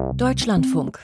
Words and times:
Deutschlandfunk. 0.00 0.98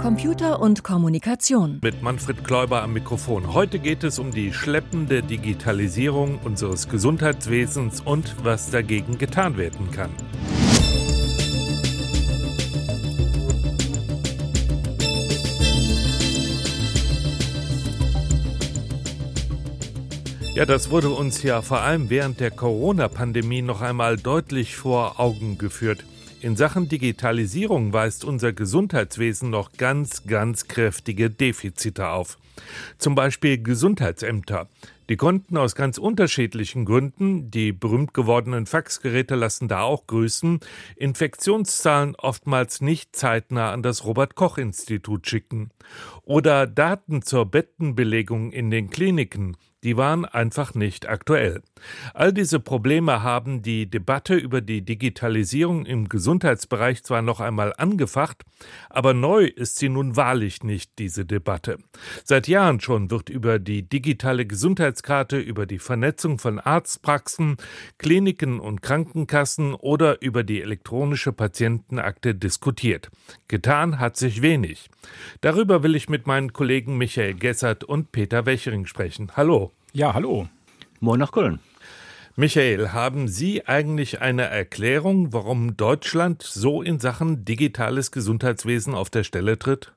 Computer 0.00 0.60
und 0.60 0.84
Kommunikation. 0.84 1.80
Mit 1.82 2.02
Manfred 2.02 2.44
Kläuber 2.44 2.82
am 2.82 2.92
Mikrofon. 2.92 3.52
Heute 3.52 3.78
geht 3.78 4.04
es 4.04 4.18
um 4.18 4.30
die 4.30 4.52
schleppende 4.52 5.22
Digitalisierung 5.22 6.38
unseres 6.44 6.88
Gesundheitswesens 6.88 8.00
und 8.00 8.36
was 8.44 8.70
dagegen 8.70 9.18
getan 9.18 9.56
werden 9.56 9.90
kann. 9.90 10.10
Ja, 20.54 20.64
das 20.66 20.90
wurde 20.90 21.10
uns 21.10 21.42
ja 21.42 21.62
vor 21.62 21.80
allem 21.80 22.10
während 22.10 22.38
der 22.38 22.52
Corona-Pandemie 22.52 23.62
noch 23.62 23.80
einmal 23.80 24.16
deutlich 24.16 24.76
vor 24.76 25.18
Augen 25.18 25.58
geführt. 25.58 26.04
In 26.44 26.56
Sachen 26.56 26.90
Digitalisierung 26.90 27.94
weist 27.94 28.22
unser 28.22 28.52
Gesundheitswesen 28.52 29.48
noch 29.48 29.72
ganz, 29.72 30.26
ganz 30.26 30.68
kräftige 30.68 31.30
Defizite 31.30 32.08
auf. 32.10 32.36
Zum 32.98 33.14
Beispiel 33.14 33.62
Gesundheitsämter. 33.62 34.68
Die 35.08 35.16
konnten 35.16 35.56
aus 35.56 35.74
ganz 35.74 35.96
unterschiedlichen 35.96 36.84
Gründen, 36.84 37.50
die 37.50 37.72
berühmt 37.72 38.12
gewordenen 38.12 38.66
Faxgeräte 38.66 39.36
lassen 39.36 39.68
da 39.68 39.80
auch 39.80 40.06
grüßen, 40.06 40.60
Infektionszahlen 40.96 42.14
oftmals 42.14 42.82
nicht 42.82 43.16
zeitnah 43.16 43.72
an 43.72 43.82
das 43.82 44.04
Robert 44.04 44.34
Koch 44.34 44.58
Institut 44.58 45.26
schicken. 45.26 45.70
Oder 46.24 46.66
Daten 46.66 47.22
zur 47.22 47.46
Bettenbelegung 47.46 48.50
in 48.50 48.70
den 48.70 48.90
Kliniken 48.90 49.56
die 49.84 49.98
waren 49.98 50.24
einfach 50.24 50.74
nicht 50.74 51.08
aktuell. 51.08 51.62
All 52.14 52.32
diese 52.32 52.58
Probleme 52.58 53.22
haben 53.22 53.60
die 53.60 53.88
Debatte 53.88 54.34
über 54.34 54.62
die 54.62 54.82
Digitalisierung 54.82 55.84
im 55.84 56.08
Gesundheitsbereich 56.08 57.04
zwar 57.04 57.20
noch 57.20 57.40
einmal 57.40 57.74
angefacht, 57.76 58.44
aber 58.88 59.12
neu 59.12 59.44
ist 59.44 59.76
sie 59.76 59.90
nun 59.90 60.16
wahrlich 60.16 60.62
nicht, 60.62 60.98
diese 60.98 61.26
Debatte. 61.26 61.76
Seit 62.24 62.48
Jahren 62.48 62.80
schon 62.80 63.10
wird 63.10 63.28
über 63.28 63.58
die 63.58 63.86
digitale 63.86 64.46
Gesundheitskarte, 64.46 65.38
über 65.38 65.66
die 65.66 65.78
Vernetzung 65.78 66.38
von 66.38 66.58
Arztpraxen, 66.58 67.58
Kliniken 67.98 68.60
und 68.60 68.80
Krankenkassen 68.80 69.74
oder 69.74 70.22
über 70.22 70.44
die 70.44 70.62
elektronische 70.62 71.32
Patientenakte 71.32 72.34
diskutiert. 72.34 73.10
Getan 73.48 73.98
hat 74.00 74.16
sich 74.16 74.40
wenig. 74.40 74.88
Darüber 75.42 75.82
will 75.82 75.94
ich 75.94 76.08
mit 76.08 76.13
meinen 76.22 76.52
Kollegen 76.52 76.96
Michael 76.96 77.34
Gessert 77.34 77.84
und 77.84 78.12
Peter 78.12 78.46
Wechering 78.46 78.86
sprechen. 78.86 79.32
Hallo. 79.36 79.72
Ja, 79.92 80.14
hallo. 80.14 80.48
Moin 81.00 81.18
nach 81.18 81.32
Köln. 81.32 81.60
Michael, 82.36 82.88
haben 82.88 83.28
Sie 83.28 83.66
eigentlich 83.66 84.20
eine 84.20 84.44
Erklärung, 84.44 85.32
warum 85.32 85.76
Deutschland 85.76 86.42
so 86.42 86.82
in 86.82 86.98
Sachen 86.98 87.44
digitales 87.44 88.10
Gesundheitswesen 88.10 88.94
auf 88.94 89.10
der 89.10 89.22
Stelle 89.22 89.58
tritt? 89.58 89.92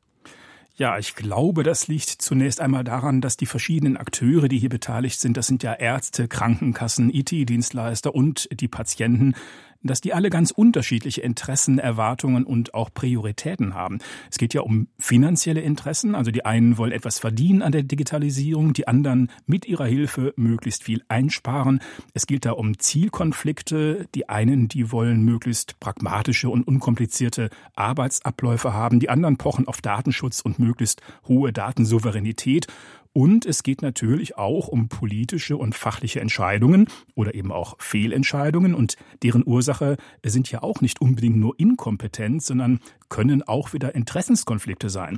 Ja, 0.75 0.99
ich 0.99 1.15
glaube, 1.15 1.63
das 1.63 1.87
liegt 1.87 2.09
zunächst 2.09 2.61
einmal 2.61 2.83
daran, 2.83 3.21
dass 3.21 3.35
die 3.35 3.47
verschiedenen 3.47 3.97
Akteure, 3.97 4.47
die 4.47 4.59
hier 4.59 4.69
beteiligt 4.69 5.19
sind, 5.19 5.35
das 5.35 5.47
sind 5.47 5.63
ja 5.63 5.73
Ärzte, 5.73 6.27
Krankenkassen, 6.27 7.11
IT-Dienstleister 7.11 8.13
und 8.13 8.47
die 8.51 8.67
Patienten, 8.67 9.33
dass 9.83 10.01
die 10.01 10.13
alle 10.13 10.29
ganz 10.29 10.51
unterschiedliche 10.51 11.21
Interessen, 11.21 11.79
Erwartungen 11.79 12.43
und 12.43 12.73
auch 12.73 12.89
Prioritäten 12.93 13.73
haben. 13.73 13.99
Es 14.31 14.37
geht 14.37 14.53
ja 14.53 14.61
um 14.61 14.87
finanzielle 14.97 15.61
Interessen, 15.61 16.15
also 16.15 16.31
die 16.31 16.45
einen 16.45 16.77
wollen 16.77 16.91
etwas 16.91 17.19
verdienen 17.19 17.61
an 17.61 17.71
der 17.71 17.83
Digitalisierung, 17.83 18.73
die 18.73 18.87
anderen 18.87 19.31
mit 19.45 19.65
ihrer 19.65 19.85
Hilfe 19.85 20.33
möglichst 20.35 20.83
viel 20.83 21.03
einsparen. 21.07 21.79
Es 22.13 22.27
geht 22.27 22.45
da 22.45 22.51
um 22.51 22.77
Zielkonflikte, 22.79 24.07
die 24.15 24.29
einen, 24.29 24.67
die 24.67 24.91
wollen 24.91 25.23
möglichst 25.23 25.79
pragmatische 25.79 26.49
und 26.49 26.67
unkomplizierte 26.67 27.49
Arbeitsabläufe 27.75 28.73
haben, 28.73 28.99
die 28.99 29.09
anderen 29.09 29.37
pochen 29.37 29.67
auf 29.67 29.81
Datenschutz 29.81 30.41
und 30.41 30.59
möglichst 30.59 31.01
hohe 31.27 31.53
Datensouveränität 31.53 32.67
und 33.17 33.47
es 33.47 33.63
geht 33.63 33.81
natürlich 33.81 34.37
auch 34.37 34.67
um 34.67 34.89
politische 34.89 35.57
und 35.57 35.73
fachliche 35.73 36.19
Entscheidungen 36.19 36.85
oder 37.15 37.33
eben 37.33 37.51
auch 37.51 37.75
Fehlentscheidungen. 37.79 38.75
Und 38.75 38.95
deren 39.23 39.41
Ursache 39.43 39.97
sind 40.23 40.51
ja 40.51 40.61
auch 40.61 40.81
nicht 40.81 41.01
unbedingt 41.01 41.37
nur 41.37 41.59
Inkompetenz, 41.59 42.45
sondern 42.45 42.79
können 43.09 43.41
auch 43.41 43.73
wieder 43.73 43.95
Interessenskonflikte 43.95 44.91
sein. 44.91 45.17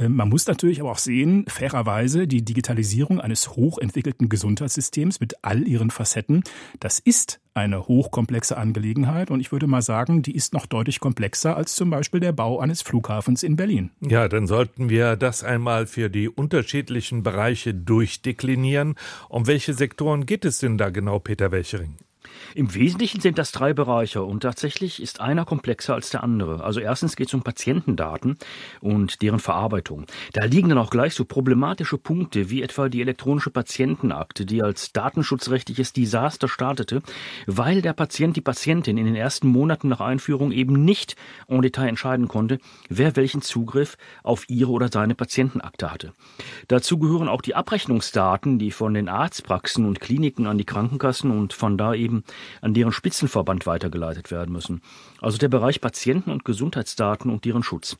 Ähm, 0.00 0.16
man 0.16 0.28
muss 0.28 0.46
natürlich 0.46 0.80
aber 0.80 0.90
auch 0.90 0.98
sehen, 0.98 1.44
fairerweise, 1.46 2.26
die 2.26 2.42
Digitalisierung 2.42 3.20
eines 3.20 3.50
hochentwickelten 3.50 4.28
Gesundheitssystems 4.28 5.20
mit 5.20 5.44
all 5.44 5.68
ihren 5.68 5.90
Facetten, 5.90 6.42
das 6.80 6.98
ist 6.98 7.40
eine 7.52 7.86
hochkomplexe 7.88 8.56
Angelegenheit 8.56 9.30
und 9.30 9.40
ich 9.40 9.52
würde 9.52 9.66
mal 9.66 9.82
sagen, 9.82 10.22
die 10.22 10.34
ist 10.34 10.54
noch 10.54 10.66
deutlich 10.66 11.00
komplexer 11.00 11.56
als 11.56 11.74
zum 11.74 11.90
Beispiel 11.90 12.20
der 12.20 12.32
Bau 12.32 12.60
eines 12.60 12.80
Flughafens 12.80 13.42
in 13.42 13.56
Berlin. 13.56 13.90
Ja, 14.00 14.28
dann 14.28 14.46
sollten 14.46 14.88
wir 14.88 15.16
das 15.16 15.44
einmal 15.44 15.86
für 15.86 16.08
die 16.08 16.28
unterschiedlichen 16.28 17.22
Bereiche 17.22 17.74
durchdeklinieren. 17.74 18.94
Um 19.28 19.46
welche 19.46 19.74
Sektoren 19.74 20.26
geht 20.26 20.44
es 20.44 20.58
denn 20.58 20.78
da 20.78 20.90
genau, 20.90 21.18
Peter 21.18 21.50
Welchering? 21.50 21.96
Im 22.54 22.74
Wesentlichen 22.74 23.20
sind 23.20 23.38
das 23.38 23.52
drei 23.52 23.72
Bereiche 23.72 24.22
und 24.24 24.40
tatsächlich 24.40 25.00
ist 25.00 25.20
einer 25.20 25.44
komplexer 25.44 25.94
als 25.94 26.10
der 26.10 26.24
andere. 26.24 26.64
Also 26.64 26.80
erstens 26.80 27.14
geht 27.14 27.28
es 27.28 27.34
um 27.34 27.42
Patientendaten 27.42 28.38
und 28.80 29.22
deren 29.22 29.38
Verarbeitung. 29.38 30.06
Da 30.32 30.46
liegen 30.46 30.68
dann 30.68 30.78
auch 30.78 30.90
gleich 30.90 31.14
so 31.14 31.24
problematische 31.24 31.96
Punkte 31.96 32.50
wie 32.50 32.62
etwa 32.62 32.88
die 32.88 33.00
elektronische 33.00 33.50
Patientenakte, 33.50 34.46
die 34.46 34.62
als 34.62 34.92
datenschutzrechtliches 34.92 35.92
Desaster 35.92 36.48
startete, 36.48 37.02
weil 37.46 37.82
der 37.82 37.92
Patient, 37.92 38.36
die 38.36 38.40
Patientin 38.40 38.98
in 38.98 39.06
den 39.06 39.14
ersten 39.14 39.48
Monaten 39.48 39.88
nach 39.88 40.00
Einführung 40.00 40.50
eben 40.50 40.84
nicht 40.84 41.14
en 41.46 41.62
Detail 41.62 41.88
entscheiden 41.88 42.26
konnte, 42.26 42.58
wer 42.88 43.14
welchen 43.14 43.42
Zugriff 43.42 43.96
auf 44.24 44.48
ihre 44.48 44.72
oder 44.72 44.88
seine 44.92 45.14
Patientenakte 45.14 45.92
hatte. 45.92 46.14
Dazu 46.66 46.98
gehören 46.98 47.28
auch 47.28 47.42
die 47.42 47.54
Abrechnungsdaten, 47.54 48.58
die 48.58 48.72
von 48.72 48.94
den 48.94 49.08
Arztpraxen 49.08 49.86
und 49.86 50.00
Kliniken 50.00 50.46
an 50.46 50.58
die 50.58 50.64
Krankenkassen 50.64 51.30
und 51.30 51.52
von 51.52 51.78
da 51.78 51.94
eben 51.94 52.24
an 52.60 52.74
deren 52.74 52.92
Spitzenverband 52.92 53.66
weitergeleitet 53.66 54.30
werden 54.30 54.52
müssen. 54.52 54.82
Also 55.20 55.38
der 55.38 55.48
Bereich 55.48 55.80
Patienten- 55.80 56.30
und 56.30 56.44
Gesundheitsdaten 56.44 57.30
und 57.30 57.44
deren 57.44 57.62
Schutz. 57.62 57.98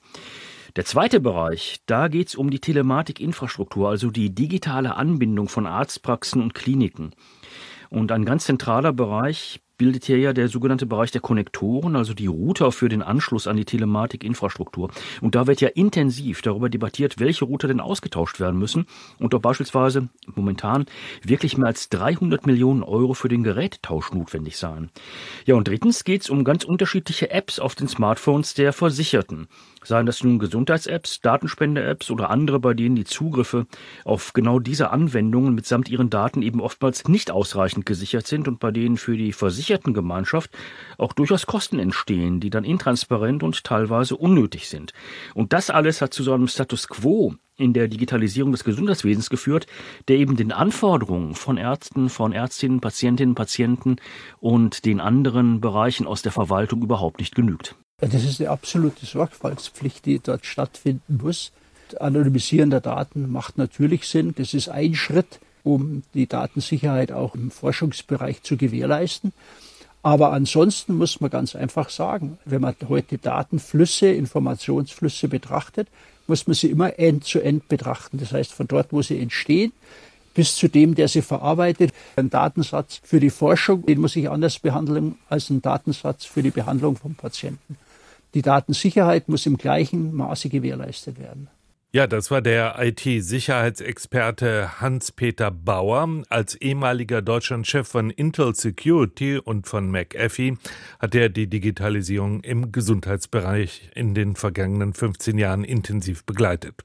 Der 0.77 0.84
zweite 0.84 1.19
Bereich, 1.19 1.81
da 1.87 2.09
geht 2.09 2.28
es 2.28 2.34
um 2.37 2.50
die 2.50 2.61
Telematikinfrastruktur, 2.61 3.89
also 3.89 4.11
die 4.11 4.34
digitale 4.34 4.95
Anbindung 4.95 5.49
von 5.49 5.67
Arztpraxen 5.67 6.41
und 6.41 6.55
Kliniken. 6.55 7.12
Und 7.89 8.12
ein 8.12 8.25
ganz 8.25 8.45
zentraler 8.45 8.93
Bereich 8.93 9.61
bildet 9.81 10.05
hier 10.05 10.19
ja 10.19 10.35
der 10.35 10.49
sogenannte 10.49 10.85
Bereich 10.85 11.11
der 11.11 11.23
Konnektoren, 11.23 11.97
also 11.97 12.13
die 12.13 12.27
Router 12.27 12.71
für 12.71 12.91
den 12.91 13.01
Anschluss 13.01 13.47
an 13.47 13.57
die 13.57 13.65
Telematikinfrastruktur. 13.65 14.91
Und 15.23 15.35
da 15.35 15.47
wird 15.47 15.63
ja 15.63 15.69
intensiv 15.69 16.43
darüber 16.43 16.69
debattiert, 16.69 17.19
welche 17.19 17.47
Router 17.47 17.67
denn 17.67 17.81
ausgetauscht 17.81 18.41
werden 18.41 18.59
müssen 18.59 18.85
und 19.19 19.33
ob 19.33 19.41
beispielsweise 19.41 20.11
momentan 20.35 20.85
wirklich 21.25 21.57
mehr 21.57 21.69
als 21.69 21.89
300 21.89 22.45
Millionen 22.45 22.83
Euro 22.83 23.15
für 23.15 23.31
den 23.31 23.43
Gerätetausch 23.43 24.13
notwendig 24.13 24.59
seien. 24.59 24.91
Ja, 25.47 25.55
und 25.55 25.67
drittens 25.67 26.05
geht 26.05 26.21
es 26.21 26.29
um 26.29 26.45
ganz 26.45 26.65
unterschiedliche 26.65 27.31
Apps 27.31 27.59
auf 27.59 27.75
den 27.75 27.89
Smartphones 27.89 28.53
der 28.53 28.75
Versicherten. 28.75 29.49
Seien 29.83 30.05
das 30.05 30.23
nun 30.23 30.39
Gesundheits-Apps, 30.39 31.23
Datenspende-Apps 31.23 32.11
oder 32.11 32.29
andere, 32.29 32.61
bei 32.61 32.75
denen 32.75 32.97
die 32.97 33.05
Zugriffe 33.05 33.67
auf 34.05 34.35
genau 34.35 34.59
diese 34.59 34.91
Anwendungen 34.91 35.55
mitsamt 35.55 35.89
ihren 35.89 36.11
Daten 36.11 36.43
eben 36.43 36.61
oftmals 36.61 37.09
nicht 37.09 37.31
ausreichend 37.31 37.87
gesichert 37.87 38.27
sind 38.27 38.47
und 38.47 38.61
bei 38.61 38.73
denen 38.73 38.99
für 38.99 39.17
die 39.17 39.33
Versichertengemeinschaft 39.70 40.50
auch 40.98 41.12
durchaus 41.12 41.47
Kosten 41.47 41.78
entstehen, 41.78 42.41
die 42.41 42.50
dann 42.50 42.64
intransparent 42.64 43.42
und 43.42 43.62
teilweise 43.64 44.16
unnötig 44.16 44.69
sind. 44.69 44.92
Und 45.34 45.53
das 45.53 45.70
alles 45.70 46.00
hat 46.00 46.12
zu 46.12 46.22
so 46.22 46.34
einem 46.34 46.48
Status 46.48 46.88
quo 46.88 47.34
in 47.56 47.72
der 47.72 47.88
Digitalisierung 47.88 48.53
des 48.53 48.64
Gesundheitswesens 48.64 49.31
geführt, 49.31 49.66
der 50.08 50.16
eben 50.16 50.36
den 50.36 50.50
Anforderungen 50.50 51.34
von 51.34 51.56
Ärzten, 51.56 52.08
von 52.08 52.32
Ärztinnen, 52.32 52.81
Patientinnen, 52.81 53.34
Patienten 53.34 53.97
und 54.41 54.84
den 54.84 55.00
anderen 55.00 55.60
Bereichen 55.60 56.06
aus 56.06 56.22
der 56.22 56.32
Verwaltung 56.32 56.82
überhaupt 56.82 57.20
nicht 57.20 57.34
genügt. 57.34 57.76
Das 57.98 58.25
ist 58.25 58.41
eine 58.41 58.50
absolute 58.50 59.04
Sorgfaltspflicht, 59.04 60.06
die 60.06 60.20
dort 60.20 60.46
stattfinden 60.46 61.20
muss. 61.23 61.52
Anonymisieren 61.99 62.70
der 62.70 62.81
Daten 62.81 63.31
macht 63.31 63.58
natürlich 63.58 64.08
Sinn. 64.08 64.34
Das 64.37 64.55
ist 64.55 64.69
ein 64.69 64.94
Schritt, 64.94 65.38
um 65.65 66.03
die 66.15 66.27
Datensicherheit 66.27 67.12
auch 67.12 67.35
im 67.35 67.51
Forschungsbereich 67.51 68.43
zu 68.43 68.57
gewährleisten. 68.57 69.33
Aber 70.03 70.33
ansonsten 70.33 70.95
muss 70.97 71.21
man 71.21 71.31
ganz 71.31 71.55
einfach 71.55 71.91
sagen, 71.91 72.39
wenn 72.45 72.62
man 72.62 72.75
heute 72.89 73.19
Datenflüsse, 73.19 74.11
Informationsflüsse 74.11 75.29
betrachtet, 75.29 75.89
muss 76.27 76.47
man 76.47 76.55
sie 76.55 76.71
immer 76.71 76.99
end-zu-end 76.99 77.65
-end 77.65 77.69
betrachten. 77.69 78.19
Das 78.19 78.33
heißt, 78.33 78.53
von 78.53 78.67
dort, 78.67 78.93
wo 78.93 79.03
sie 79.03 79.21
entstehen, 79.21 79.73
bis 80.33 80.57
zu 80.57 80.69
dem, 80.69 80.95
der 80.95 81.09
sie 81.09 81.23
verarbeitet. 81.23 81.93
Ein 82.17 82.31
Datensatz 82.31 83.01
für 83.03 83.21
die 83.21 83.31
Forschung, 83.31 83.85
den 83.85 84.01
muss 84.01 84.17
ich 84.17 84.31
anders 84.31 84.59
behandeln 84.59 85.17
als 85.29 85.51
ein 85.51 85.61
Datensatz 85.61 86.25
für 86.25 86.43
die 86.43 86.51
Behandlung 86.51 86.97
von 86.97 87.15
Patienten. 87.15 87.77
Die 88.35 88.43
Datensicherheit 88.43 89.29
muss 89.29 89.47
im 89.47 89.57
gleichen 89.57 90.15
Maße 90.15 90.49
gewährleistet 90.49 91.19
werden. 91.19 91.49
Ja, 91.92 92.06
das 92.06 92.31
war 92.31 92.40
der 92.40 92.76
IT-Sicherheitsexperte 92.78 94.81
Hans-Peter 94.81 95.50
Bauer. 95.50 96.22
Als 96.28 96.54
ehemaliger 96.54 97.20
Deutschlandchef 97.20 97.88
von 97.88 98.10
Intel 98.10 98.54
Security 98.54 99.38
und 99.38 99.66
von 99.66 99.90
McAfee 99.90 100.56
hat 101.00 101.16
er 101.16 101.31
die 101.31 101.48
Digitalisierung 101.48 102.44
im 102.44 102.70
Gesundheitsbereich 102.70 103.90
in 103.96 104.14
den 104.14 104.37
vergangenen 104.37 104.94
15 104.94 105.37
Jahren 105.37 105.64
intensiv 105.64 106.25
begleitet. 106.25 106.81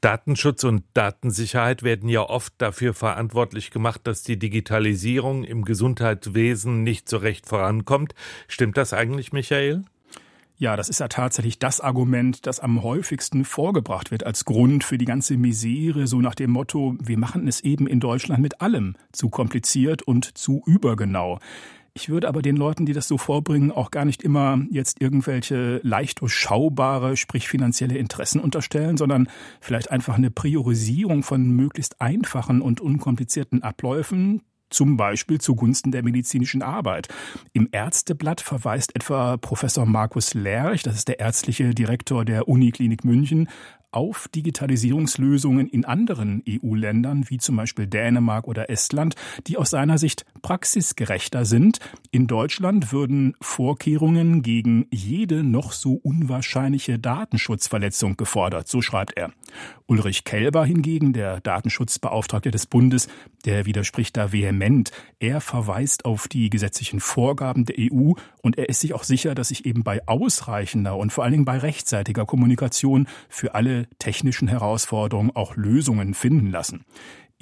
Datenschutz 0.00 0.64
und 0.64 0.84
Datensicherheit 0.94 1.82
werden 1.82 2.08
ja 2.08 2.22
oft 2.22 2.54
dafür 2.56 2.94
verantwortlich 2.94 3.70
gemacht, 3.70 4.00
dass 4.04 4.22
die 4.22 4.38
Digitalisierung 4.38 5.44
im 5.44 5.62
Gesundheitswesen 5.62 6.82
nicht 6.82 7.06
so 7.06 7.18
recht 7.18 7.46
vorankommt. 7.46 8.14
Stimmt 8.48 8.78
das 8.78 8.94
eigentlich, 8.94 9.34
Michael? 9.34 9.84
Ja, 10.56 10.76
das 10.76 10.88
ist 10.88 11.00
ja 11.00 11.08
tatsächlich 11.08 11.58
das 11.58 11.80
Argument, 11.80 12.46
das 12.46 12.60
am 12.60 12.82
häufigsten 12.82 13.44
vorgebracht 13.44 14.10
wird 14.10 14.24
als 14.24 14.44
Grund 14.44 14.84
für 14.84 14.98
die 14.98 15.06
ganze 15.06 15.36
Misere, 15.36 16.06
so 16.06 16.20
nach 16.20 16.34
dem 16.34 16.50
Motto, 16.50 16.94
wir 17.02 17.18
machen 17.18 17.48
es 17.48 17.60
eben 17.62 17.86
in 17.86 18.00
Deutschland 18.00 18.40
mit 18.40 18.60
allem 18.60 18.94
zu 19.12 19.28
kompliziert 19.28 20.02
und 20.02 20.38
zu 20.38 20.62
übergenau. 20.66 21.40
Ich 21.94 22.08
würde 22.08 22.28
aber 22.28 22.40
den 22.40 22.56
Leuten, 22.56 22.86
die 22.86 22.94
das 22.94 23.06
so 23.06 23.18
vorbringen, 23.18 23.70
auch 23.70 23.90
gar 23.90 24.06
nicht 24.06 24.22
immer 24.22 24.58
jetzt 24.70 25.02
irgendwelche 25.02 25.80
leicht 25.82 26.22
durchschaubare, 26.22 27.18
sprich 27.18 27.48
finanzielle 27.48 27.98
Interessen 27.98 28.40
unterstellen, 28.40 28.96
sondern 28.96 29.28
vielleicht 29.60 29.90
einfach 29.90 30.14
eine 30.14 30.30
Priorisierung 30.30 31.22
von 31.22 31.50
möglichst 31.50 32.00
einfachen 32.00 32.62
und 32.62 32.80
unkomplizierten 32.80 33.62
Abläufen, 33.62 34.42
zum 34.72 34.96
Beispiel 34.96 35.40
zugunsten 35.40 35.92
der 35.92 36.02
medizinischen 36.02 36.62
Arbeit. 36.62 37.08
Im 37.52 37.68
Ärzteblatt 37.72 38.40
verweist 38.40 38.94
etwa 38.96 39.36
Professor 39.36 39.86
Markus 39.86 40.34
Lerch, 40.34 40.82
das 40.82 40.96
ist 40.96 41.08
der 41.08 41.20
ärztliche 41.20 41.74
Direktor 41.74 42.24
der 42.24 42.48
Uniklinik 42.48 43.04
München, 43.04 43.48
auf 43.92 44.26
Digitalisierungslösungen 44.28 45.68
in 45.68 45.84
anderen 45.84 46.42
EU-Ländern, 46.48 47.28
wie 47.28 47.38
zum 47.38 47.56
Beispiel 47.56 47.86
Dänemark 47.86 48.48
oder 48.48 48.70
Estland, 48.70 49.14
die 49.46 49.58
aus 49.58 49.70
seiner 49.70 49.98
Sicht 49.98 50.24
praxisgerechter 50.40 51.44
sind. 51.44 51.78
In 52.10 52.26
Deutschland 52.26 52.92
würden 52.92 53.34
Vorkehrungen 53.40 54.42
gegen 54.42 54.86
jede 54.90 55.44
noch 55.44 55.72
so 55.72 55.92
unwahrscheinliche 55.92 56.98
Datenschutzverletzung 56.98 58.16
gefordert, 58.16 58.66
so 58.66 58.80
schreibt 58.80 59.16
er. 59.16 59.30
Ulrich 59.92 60.24
Kelber 60.24 60.64
hingegen, 60.64 61.12
der 61.12 61.42
Datenschutzbeauftragte 61.42 62.50
des 62.50 62.66
Bundes, 62.66 63.08
der 63.44 63.66
widerspricht 63.66 64.16
da 64.16 64.32
vehement. 64.32 64.90
Er 65.20 65.42
verweist 65.42 66.06
auf 66.06 66.28
die 66.28 66.48
gesetzlichen 66.48 66.98
Vorgaben 66.98 67.66
der 67.66 67.76
EU 67.78 68.12
und 68.40 68.56
er 68.56 68.70
ist 68.70 68.80
sich 68.80 68.94
auch 68.94 69.04
sicher, 69.04 69.34
dass 69.34 69.48
sich 69.48 69.66
eben 69.66 69.84
bei 69.84 70.00
ausreichender 70.08 70.96
und 70.96 71.12
vor 71.12 71.24
allen 71.24 71.32
Dingen 71.32 71.44
bei 71.44 71.58
rechtzeitiger 71.58 72.24
Kommunikation 72.24 73.06
für 73.28 73.54
alle 73.54 73.86
technischen 73.98 74.48
Herausforderungen 74.48 75.36
auch 75.36 75.56
Lösungen 75.56 76.14
finden 76.14 76.50
lassen. 76.50 76.86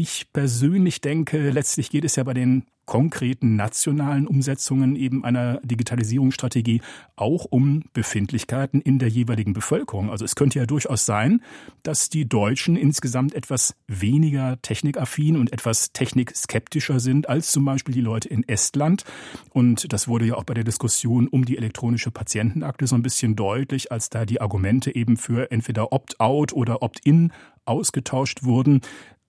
Ich 0.03 0.33
persönlich 0.33 1.03
denke, 1.03 1.51
letztlich 1.51 1.91
geht 1.91 2.07
es 2.07 2.17
ja 2.17 2.25
bei 2.25 2.33
den 2.33 2.65
konkreten 2.87 3.55
nationalen 3.57 4.27
Umsetzungen 4.27 4.97
eben 4.97 5.27
einer 5.27 5.61
Digitalisierungsstrategie 5.63 6.81
auch 7.17 7.45
um 7.45 7.83
Befindlichkeiten 7.93 8.81
in 8.81 8.99
der 8.99 9.11
jeweiligen 9.11 9.53
Bevölkerung. 9.53 10.11
Also 10.11 10.25
es 10.25 10.37
könnte 10.37 10.59
ja 10.59 10.65
durchaus 10.65 11.05
sein, 11.05 11.43
dass 11.83 12.09
die 12.09 12.27
Deutschen 12.27 12.77
insgesamt 12.77 13.35
etwas 13.35 13.75
weniger 13.89 14.57
technikaffin 14.63 15.37
und 15.37 15.53
etwas 15.53 15.93
technikskeptischer 15.93 16.99
sind 16.99 17.29
als 17.29 17.53
zum 17.53 17.67
Beispiel 17.67 17.95
die 17.95 18.01
Leute 18.01 18.31
in 18.31 18.49
Estland. 18.49 19.05
Und 19.51 19.93
das 19.93 20.09
wurde 20.09 20.25
ja 20.25 20.37
auch 20.37 20.45
bei 20.45 20.55
der 20.55 20.65
Diskussion 20.65 21.29
um 21.29 21.45
die 21.45 21.59
elektronische 21.59 22.11
Patientenakte 22.11 22.87
so 22.87 22.95
ein 22.95 23.03
bisschen 23.03 23.37
deutlich, 23.37 23.93
als 23.93 24.09
da 24.09 24.25
die 24.25 24.41
Argumente 24.41 24.95
eben 24.95 25.19
für 25.19 25.51
entweder 25.51 25.93
Opt-out 25.93 26.55
oder 26.55 26.83
Opt-in 26.83 27.35
ausgetauscht 27.67 28.45
wurden. 28.45 28.81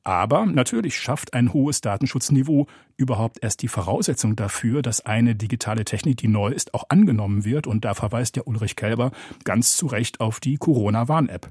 Aber 0.04 0.46
natürlich 0.46 0.98
schafft 0.98 1.34
ein 1.34 1.54
hohes 1.54 1.82
Datenschutzniveau 1.82 2.68
überhaupt 2.98 3.40
erst 3.42 3.62
die 3.62 3.68
Voraussetzung 3.68 4.36
dafür, 4.36 4.82
dass 4.82 5.06
eine 5.06 5.36
digitale 5.36 5.86
Technik, 5.86 6.18
die 6.18 6.28
neu 6.28 6.50
ist, 6.50 6.74
auch 6.74 6.86
angenommen 6.90 7.46
wird. 7.46 7.68
Und 7.68 7.86
da 7.86 7.94
verweist 7.94 8.38
ja 8.38 8.44
Ulrich 8.46 8.76
Kelber 8.76 9.12
ganz 9.44 9.78
zu 9.78 9.88
Recht 9.88 10.20
auf 10.20 10.40
die 10.40 10.58
Corona-Warn-App. 10.58 11.50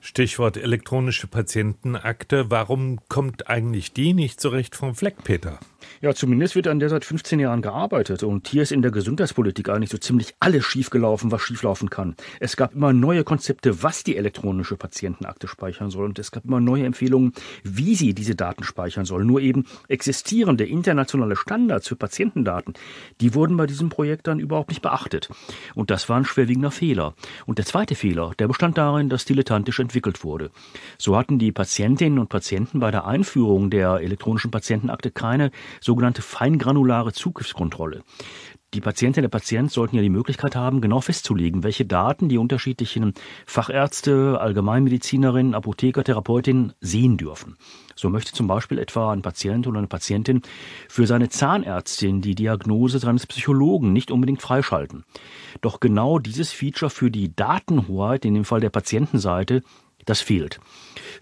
Stichwort 0.00 0.56
elektronische 0.56 1.26
Patientenakte. 1.26 2.50
Warum 2.50 2.98
kommt 3.08 3.48
eigentlich 3.48 3.92
die 3.92 4.14
nicht 4.14 4.40
so 4.40 4.48
recht 4.48 4.74
vom 4.74 4.94
Fleck, 4.94 5.22
Peter? 5.24 5.58
Ja, 6.00 6.14
zumindest 6.14 6.54
wird 6.54 6.68
an 6.68 6.80
der 6.80 6.88
seit 6.88 7.04
15 7.04 7.38
Jahren 7.40 7.62
gearbeitet. 7.62 8.22
Und 8.22 8.48
hier 8.48 8.62
ist 8.62 8.72
in 8.72 8.82
der 8.82 8.90
Gesundheitspolitik 8.90 9.68
eigentlich 9.68 9.90
so 9.90 9.98
ziemlich 9.98 10.34
alles 10.40 10.64
schiefgelaufen, 10.64 11.30
was 11.30 11.42
schieflaufen 11.42 11.90
kann. 11.90 12.16
Es 12.40 12.56
gab 12.56 12.74
immer 12.74 12.92
neue 12.92 13.24
Konzepte, 13.24 13.82
was 13.82 14.04
die 14.04 14.16
elektronische 14.16 14.76
Patientenakte 14.76 15.48
speichern 15.48 15.90
soll. 15.90 16.06
Und 16.06 16.18
es 16.18 16.30
gab 16.30 16.44
immer 16.44 16.60
neue 16.60 16.84
Empfehlungen, 16.84 17.32
wie 17.62 17.94
sie 17.94 18.14
diese 18.14 18.34
Daten 18.34 18.64
speichern 18.64 19.04
soll. 19.04 19.24
Nur 19.24 19.40
eben 19.40 19.66
existierende 19.88 20.64
internationale 20.82 21.36
Standards 21.36 21.86
für 21.86 21.94
Patientendaten, 21.94 22.74
die 23.20 23.34
wurden 23.34 23.56
bei 23.56 23.66
diesem 23.68 23.88
Projekt 23.88 24.26
dann 24.26 24.40
überhaupt 24.40 24.70
nicht 24.70 24.82
beachtet. 24.82 25.28
Und 25.76 25.90
das 25.90 26.08
war 26.08 26.16
ein 26.16 26.24
schwerwiegender 26.24 26.72
Fehler. 26.72 27.14
Und 27.46 27.58
der 27.58 27.64
zweite 27.64 27.94
Fehler, 27.94 28.32
der 28.40 28.48
bestand 28.48 28.78
darin, 28.78 29.08
dass 29.08 29.24
dilettantisch 29.24 29.78
entwickelt 29.78 30.24
wurde. 30.24 30.50
So 30.98 31.16
hatten 31.16 31.38
die 31.38 31.52
Patientinnen 31.52 32.18
und 32.18 32.30
Patienten 32.30 32.80
bei 32.80 32.90
der 32.90 33.06
Einführung 33.06 33.70
der 33.70 34.00
elektronischen 34.00 34.50
Patientenakte 34.50 35.12
keine 35.12 35.52
sogenannte 35.80 36.20
feingranulare 36.20 37.12
Zugriffskontrolle. 37.12 38.02
Die 38.74 38.80
Patientin, 38.80 39.20
der 39.20 39.28
Patient 39.28 39.70
sollten 39.70 39.96
ja 39.96 40.02
die 40.02 40.08
Möglichkeit 40.08 40.56
haben, 40.56 40.80
genau 40.80 41.02
festzulegen, 41.02 41.62
welche 41.62 41.84
Daten 41.84 42.30
die 42.30 42.38
unterschiedlichen 42.38 43.12
Fachärzte, 43.44 44.40
Allgemeinmedizinerinnen, 44.40 45.54
Apotheker, 45.54 46.02
Therapeutinnen 46.04 46.72
sehen 46.80 47.18
dürfen. 47.18 47.58
So 47.96 48.08
möchte 48.08 48.32
zum 48.32 48.46
Beispiel 48.46 48.78
etwa 48.78 49.12
ein 49.12 49.20
Patient 49.20 49.66
oder 49.66 49.76
eine 49.76 49.88
Patientin 49.88 50.40
für 50.88 51.06
seine 51.06 51.28
Zahnärztin 51.28 52.22
die 52.22 52.34
Diagnose 52.34 52.98
seines 52.98 53.26
Psychologen 53.26 53.92
nicht 53.92 54.10
unbedingt 54.10 54.40
freischalten. 54.40 55.04
Doch 55.60 55.78
genau 55.78 56.18
dieses 56.18 56.50
Feature 56.50 56.88
für 56.88 57.10
die 57.10 57.36
Datenhoheit, 57.36 58.24
in 58.24 58.32
dem 58.32 58.46
Fall 58.46 58.60
der 58.60 58.70
Patientenseite, 58.70 59.62
das 60.04 60.20
fehlt. 60.20 60.60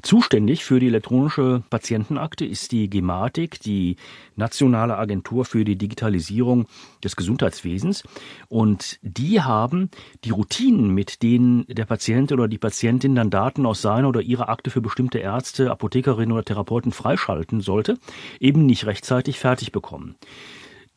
Zuständig 0.03 0.65
für 0.65 0.81
die 0.81 0.87
elektronische 0.87 1.63
Patientenakte 1.69 2.45
ist 2.45 2.73
die 2.73 2.89
Gematik, 2.89 3.61
die 3.61 3.97
nationale 4.37 4.97
Agentur 4.97 5.45
für 5.45 5.65
die 5.65 5.77
Digitalisierung 5.77 6.67
des 7.05 7.17
Gesundheitswesens. 7.17 8.03
Und 8.49 8.99
die 9.03 9.43
haben 9.43 9.91
die 10.25 10.31
Routinen, 10.31 10.91
mit 10.91 11.23
denen 11.23 11.67
der 11.67 11.85
Patient 11.85 12.33
oder 12.33 12.49
die 12.49 12.59
Patientin 12.59 13.15
dann 13.15 13.31
Daten 13.31 13.67
aus 13.67 13.83
seiner 13.83 14.09
oder 14.09 14.23
ihrer 14.23 14.49
Akte 14.49 14.71
für 14.71 14.81
bestimmte 14.81 15.19
Ärzte, 15.19 15.71
Apothekerinnen 15.71 16.33
oder 16.33 16.45
Therapeuten 16.45 16.93
freischalten 16.93 17.61
sollte, 17.61 17.99
eben 18.39 18.67
nicht 18.67 18.87
rechtzeitig 18.87 19.39
fertig 19.39 19.73
bekommen. 19.73 20.17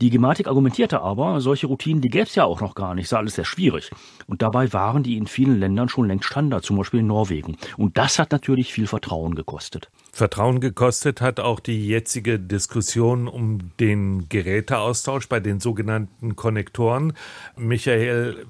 Die 0.02 0.10
Gematik 0.10 0.48
argumentierte 0.48 1.02
aber, 1.02 1.40
solche 1.40 1.68
Routinen, 1.68 2.02
die 2.02 2.10
gäbe 2.10 2.26
es 2.26 2.36
ja 2.36 2.44
auch 2.44 2.62
noch 2.62 2.76
gar 2.76 2.96
nicht, 2.96 3.08
sei 3.08 3.18
alles 3.18 3.36
sehr 3.36 3.46
schwierig. 3.46 3.92
Und 4.28 4.42
dabei 4.42 4.74
waren 4.74 5.04
die 5.04 5.18
in 5.18 5.28
vielen 5.28 5.60
Ländern 5.60 5.88
schon 5.88 6.08
längst 6.08 6.26
Standard, 6.26 6.66
zum 6.66 6.78
Beispiel 6.78 7.02
in 7.02 7.08
Norwegen. 7.08 7.58
Und 7.78 7.98
das 7.98 8.20
hat 8.20 8.32
natürlich 8.32 8.74
viel 8.74 8.88
Vertrauen 8.88 9.36
gekostet. 9.36 9.90
Vertrauen 10.12 10.60
gekostet 10.60 11.22
hat 11.22 11.40
auch 11.40 11.60
die 11.60 11.88
jetzige 11.88 12.40
Diskussion 12.40 13.28
um 13.28 13.60
den 13.80 14.28
Geräteaustausch 14.30 15.30
bei 15.30 15.40
den 15.40 15.60
sogenannten 15.60 16.36
Konnektoren. 16.36 17.14
Michael, 17.56 18.46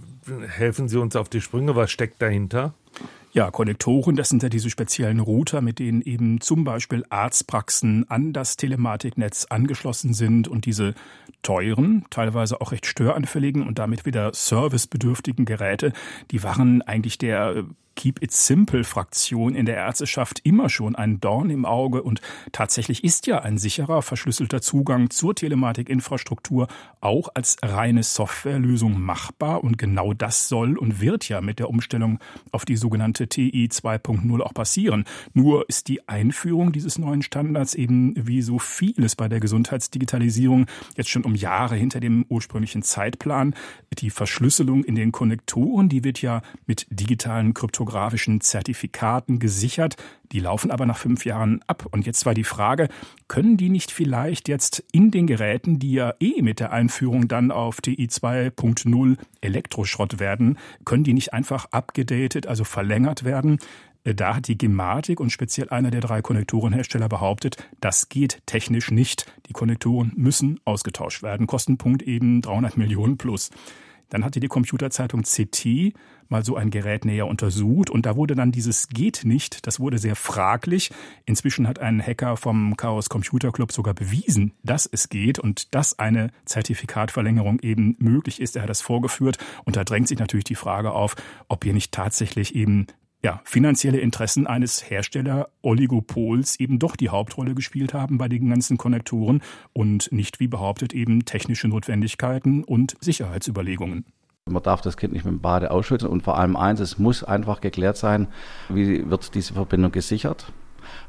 helfen 0.47 0.88
Sie 0.88 0.97
uns 0.97 1.15
auf 1.15 1.29
die 1.29 1.41
Sprünge, 1.41 1.75
was 1.75 1.91
steckt 1.91 2.21
dahinter? 2.21 2.73
Ja, 3.35 3.49
Konnektoren, 3.49 4.15
das 4.15 4.29
sind 4.29 4.43
ja 4.43 4.49
diese 4.49 4.69
speziellen 4.69 5.19
Router, 5.19 5.61
mit 5.61 5.79
denen 5.79 6.03
eben 6.03 6.39
zum 6.39 6.63
Beispiel 6.63 7.03
Arztpraxen 7.09 8.05
an 8.07 8.31
das 8.31 8.57
Telematiknetz 8.57 9.45
angeschlossen 9.49 10.13
sind 10.13 10.47
und 10.47 10.67
diese 10.67 10.93
teuren, 11.41 12.05
teilweise 12.11 12.61
auch 12.61 12.71
recht 12.71 12.85
störanfälligen 12.85 13.65
und 13.65 13.79
damit 13.79 14.05
wieder 14.05 14.31
servicebedürftigen 14.35 15.45
Geräte, 15.45 15.93
die 16.29 16.43
waren 16.43 16.83
eigentlich 16.83 17.17
der 17.17 17.65
Keep 17.95 18.21
It 18.23 18.31
Simple 18.31 18.83
Fraktion 18.83 19.55
in 19.55 19.65
der 19.65 19.75
Ärzteschaft 19.75 20.41
immer 20.43 20.69
schon 20.69 20.95
ein 20.95 21.19
Dorn 21.19 21.50
im 21.50 21.65
Auge 21.65 22.03
und 22.03 22.21
tatsächlich 22.51 23.03
ist 23.03 23.27
ja 23.27 23.39
ein 23.39 23.57
sicherer, 23.57 24.01
verschlüsselter 24.01 24.62
Zugang 24.62 25.09
zur 25.09 25.35
Telematikinfrastruktur 25.35 26.67
auch 27.01 27.29
als 27.33 27.57
reine 27.62 28.03
Softwarelösung 28.03 29.00
machbar 29.00 29.63
und 29.63 29.77
genau 29.77 30.13
das 30.13 30.47
soll 30.47 30.77
und 30.77 31.01
wird 31.01 31.29
ja 31.29 31.41
mit 31.41 31.59
der 31.59 31.69
Umstellung 31.69 32.19
auf 32.51 32.65
die 32.65 32.77
sogenannte 32.77 33.27
TI 33.27 33.69
2.0 33.71 34.41
auch 34.41 34.53
passieren. 34.53 35.05
Nur 35.33 35.67
ist 35.69 35.88
die 35.88 36.07
Einführung 36.07 36.71
dieses 36.71 36.97
neuen 36.97 37.21
Standards 37.21 37.75
eben 37.75 38.13
wie 38.15 38.41
so 38.41 38.59
vieles 38.59 39.15
bei 39.15 39.27
der 39.27 39.39
Gesundheitsdigitalisierung 39.39 40.65
jetzt 40.95 41.09
schon 41.09 41.23
um 41.23 41.35
Jahre 41.35 41.75
hinter 41.75 42.00
dem 42.00 42.25
ursprünglichen 42.29 42.83
Zeitplan. 42.83 43.55
Die 44.00 44.09
Verschlüsselung 44.09 44.83
in 44.83 44.95
den 44.95 45.12
Konnektoren, 45.12 45.89
die 45.89 46.03
wird 46.03 46.21
ja 46.21 46.41
mit 46.65 46.88
digitalen 46.89 47.53
Krypto 47.53 47.82
kryptografischen 47.83 48.41
Zertifikaten 48.41 49.39
gesichert. 49.39 49.97
Die 50.31 50.39
laufen 50.39 50.71
aber 50.71 50.85
nach 50.85 50.97
fünf 50.97 51.25
Jahren 51.25 51.61
ab. 51.67 51.85
Und 51.91 52.05
jetzt 52.05 52.25
war 52.25 52.33
die 52.33 52.43
Frage, 52.43 52.87
können 53.27 53.57
die 53.57 53.69
nicht 53.69 53.91
vielleicht 53.91 54.47
jetzt 54.47 54.83
in 54.91 55.11
den 55.11 55.27
Geräten, 55.27 55.79
die 55.79 55.93
ja 55.93 56.13
eh 56.19 56.41
mit 56.41 56.59
der 56.59 56.71
Einführung 56.71 57.27
dann 57.27 57.51
auf 57.51 57.81
TI 57.81 58.07
2.0 58.07 59.17
Elektroschrott 59.41 60.19
werden, 60.19 60.57
können 60.85 61.03
die 61.03 61.13
nicht 61.13 61.33
einfach 61.33 61.65
abgedatet, 61.71 62.47
also 62.47 62.63
verlängert 62.63 63.25
werden? 63.25 63.59
Äh, 64.05 64.15
da 64.15 64.37
hat 64.37 64.47
die 64.47 64.57
Gematik 64.57 65.19
und 65.19 65.29
speziell 65.29 65.69
einer 65.69 65.91
der 65.91 66.01
drei 66.01 66.21
Konnektorenhersteller 66.21 67.09
behauptet, 67.09 67.57
das 67.81 68.07
geht 68.09 68.41
technisch 68.45 68.91
nicht. 68.91 69.25
Die 69.47 69.53
Konnektoren 69.53 70.13
müssen 70.15 70.59
ausgetauscht 70.65 71.21
werden. 71.21 71.47
Kostenpunkt 71.47 72.01
eben 72.01 72.41
300 72.41 72.77
Millionen 72.77 73.17
plus. 73.17 73.51
Dann 74.13 74.24
hatte 74.24 74.39
die 74.39 74.48
Computerzeitung 74.48 75.24
CT 75.24 75.96
mal 76.29 76.46
so 76.46 76.55
ein 76.55 76.70
Gerät 76.70 77.03
näher 77.03 77.25
untersucht 77.25 77.89
und 77.89 78.05
da 78.05 78.15
wurde 78.15 78.36
dann 78.36 78.51
dieses 78.51 78.89
geht 78.89 79.22
nicht, 79.25 79.65
das 79.65 79.79
wurde 79.79 79.98
sehr 79.98 80.15
fraglich. 80.15 80.91
Inzwischen 81.25 81.67
hat 81.67 81.79
ein 81.79 82.00
Hacker 82.00 82.38
vom 82.38 82.77
Chaos 82.77 83.10
Computer 83.10 83.51
Club 83.51 83.72
sogar 83.72 83.96
bewiesen, 83.96 84.53
dass 84.62 84.86
es 84.86 85.10
geht 85.10 85.39
und 85.39 85.74
dass 85.74 85.98
eine 85.98 86.29
Zertifikatverlängerung 86.46 87.60
eben 87.62 87.96
möglich 87.98 88.39
ist. 88.39 88.55
Er 88.55 88.62
hat 88.62 88.70
das 88.70 88.82
vorgeführt 88.82 89.39
und 89.65 89.77
da 89.77 89.84
drängt 89.84 90.08
sich 90.08 90.20
natürlich 90.20 90.46
die 90.46 90.53
Frage 90.53 90.91
auf, 90.91 91.15
ob 91.48 91.63
hier 91.63 91.74
nicht 91.74 91.91
tatsächlich 91.91 92.53
eben 92.53 92.86
ja, 93.23 93.39
finanzielle 93.45 93.99
Interessen 93.99 94.47
eines 94.47 94.89
Hersteller-Oligopols 94.89 96.59
eben 96.59 96.77
doch 96.77 96.97
die 96.97 97.09
Hauptrolle 97.09 97.55
gespielt 97.55 97.93
haben 97.93 98.17
bei 98.17 98.27
den 98.27 98.49
ganzen 98.49 98.77
Konnektoren 98.77 99.41
und 99.71 100.11
nicht, 100.11 100.41
wie 100.41 100.47
behauptet, 100.47 100.93
eben 100.93 101.23
technische 101.23 101.69
Notwendigkeiten 101.69 102.65
und 102.65 102.95
Sicherheitsüberlegungen. 102.99 104.05
Man 104.45 104.61
darf 104.61 104.81
das 104.81 104.97
Kind 104.97 105.13
nicht 105.13 105.23
mit 105.23 105.31
dem 105.31 105.39
Bade 105.39 105.71
ausschütten 105.71 106.09
und 106.09 106.23
vor 106.23 106.37
allem 106.37 106.57
eins, 106.57 106.81
es 106.81 106.99
muss 106.99 107.23
einfach 107.23 107.61
geklärt 107.61 107.95
sein, 107.95 108.27
wie 108.67 109.09
wird 109.09 109.33
diese 109.35 109.53
Verbindung 109.53 109.93
gesichert. 109.93 110.51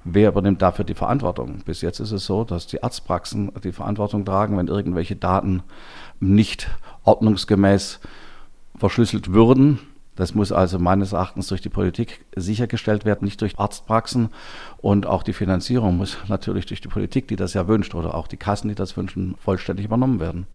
Wer 0.04 0.28
übernimmt 0.28 0.62
dafür 0.62 0.84
die 0.84 0.94
Verantwortung? 0.94 1.62
Bis 1.64 1.80
jetzt 1.80 1.98
ist 1.98 2.12
es 2.12 2.26
so, 2.26 2.44
dass 2.44 2.68
die 2.68 2.84
Arztpraxen 2.84 3.50
die 3.64 3.72
Verantwortung 3.72 4.24
tragen, 4.24 4.56
wenn 4.56 4.68
irgendwelche 4.68 5.16
Daten 5.16 5.64
nicht 6.20 6.70
ordnungsgemäß 7.02 7.98
verschlüsselt 8.76 9.32
würden 9.32 9.80
das 10.16 10.34
muss 10.34 10.52
also 10.52 10.78
meines 10.78 11.12
Erachtens 11.12 11.48
durch 11.48 11.60
die 11.60 11.68
Politik 11.68 12.24
sichergestellt 12.36 13.04
werden, 13.04 13.24
nicht 13.24 13.40
durch 13.40 13.58
Arztpraxen. 13.58 14.30
Und 14.78 15.06
auch 15.06 15.22
die 15.22 15.32
Finanzierung 15.32 15.96
muss 15.96 16.18
natürlich 16.28 16.66
durch 16.66 16.80
die 16.80 16.88
Politik, 16.88 17.28
die 17.28 17.36
das 17.36 17.54
ja 17.54 17.66
wünscht, 17.68 17.94
oder 17.94 18.14
auch 18.14 18.28
die 18.28 18.36
Kassen, 18.36 18.68
die 18.68 18.74
das 18.74 18.96
wünschen, 18.96 19.34
vollständig 19.38 19.86
übernommen 19.86 20.20
werden 20.20 20.46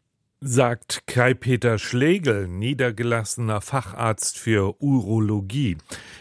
sagt 0.41 1.03
Kai-Peter 1.05 1.77
Schlegel, 1.77 2.47
niedergelassener 2.47 3.59
Facharzt 3.59 4.37
für 4.37 4.81
Urologie. 4.81 5.75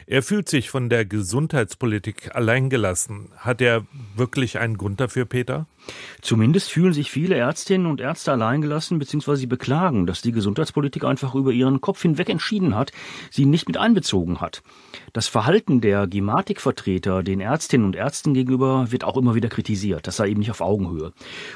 Er 0.07 0.25
fühlt 0.25 0.49
sich 0.49 0.71
von 0.71 0.89
der 0.89 1.05
Gesundheitspolitik 1.05 2.35
alleingelassen. 2.35 3.29
Hat 3.37 3.61
er 3.61 3.87
wirklich 4.17 4.59
einen 4.59 4.77
Grund 4.77 4.99
dafür, 4.99 5.25
Peter? 5.25 5.67
Zumindest 6.21 6.71
fühlen 6.71 6.93
sich 6.93 7.11
viele 7.11 7.37
Ärztinnen 7.37 7.87
und 7.87 8.01
Ärzte 8.01 8.33
alleingelassen 8.33 8.99
bzw. 8.99 9.47
beklagen, 9.47 10.07
dass 10.07 10.21
die 10.21 10.33
Gesundheitspolitik 10.33 11.05
einfach 11.05 11.35
über 11.35 11.53
ihren 11.53 11.81
Kopf 11.81 12.03
hinweg 12.03 12.29
entschieden 12.29 12.75
hat, 12.75 12.93
sie 13.31 13.47
nicht 13.47 13.69
mit 13.69 13.77
einbezogen 13.77 14.41
hat. 14.41 14.63
Das 15.13 15.29
Verhalten 15.29 15.81
der 15.81 16.07
Gematikvertreter 16.07 17.23
den 17.23 17.41
Ärztinnen 17.41 17.87
und 17.87 17.97
Ärzten 17.97 18.35
gegenüber 18.35 18.91
wird 18.91 19.05
auch 19.05 19.17
immer 19.17 19.35
wieder 19.35 19.49
kritisiert. 19.49 20.07
Das 20.07 20.17
sei 20.17 20.29
eben 20.29 20.41
nicht 20.41 20.51
auf 20.51 20.61
Augenhöhe. 20.61 21.13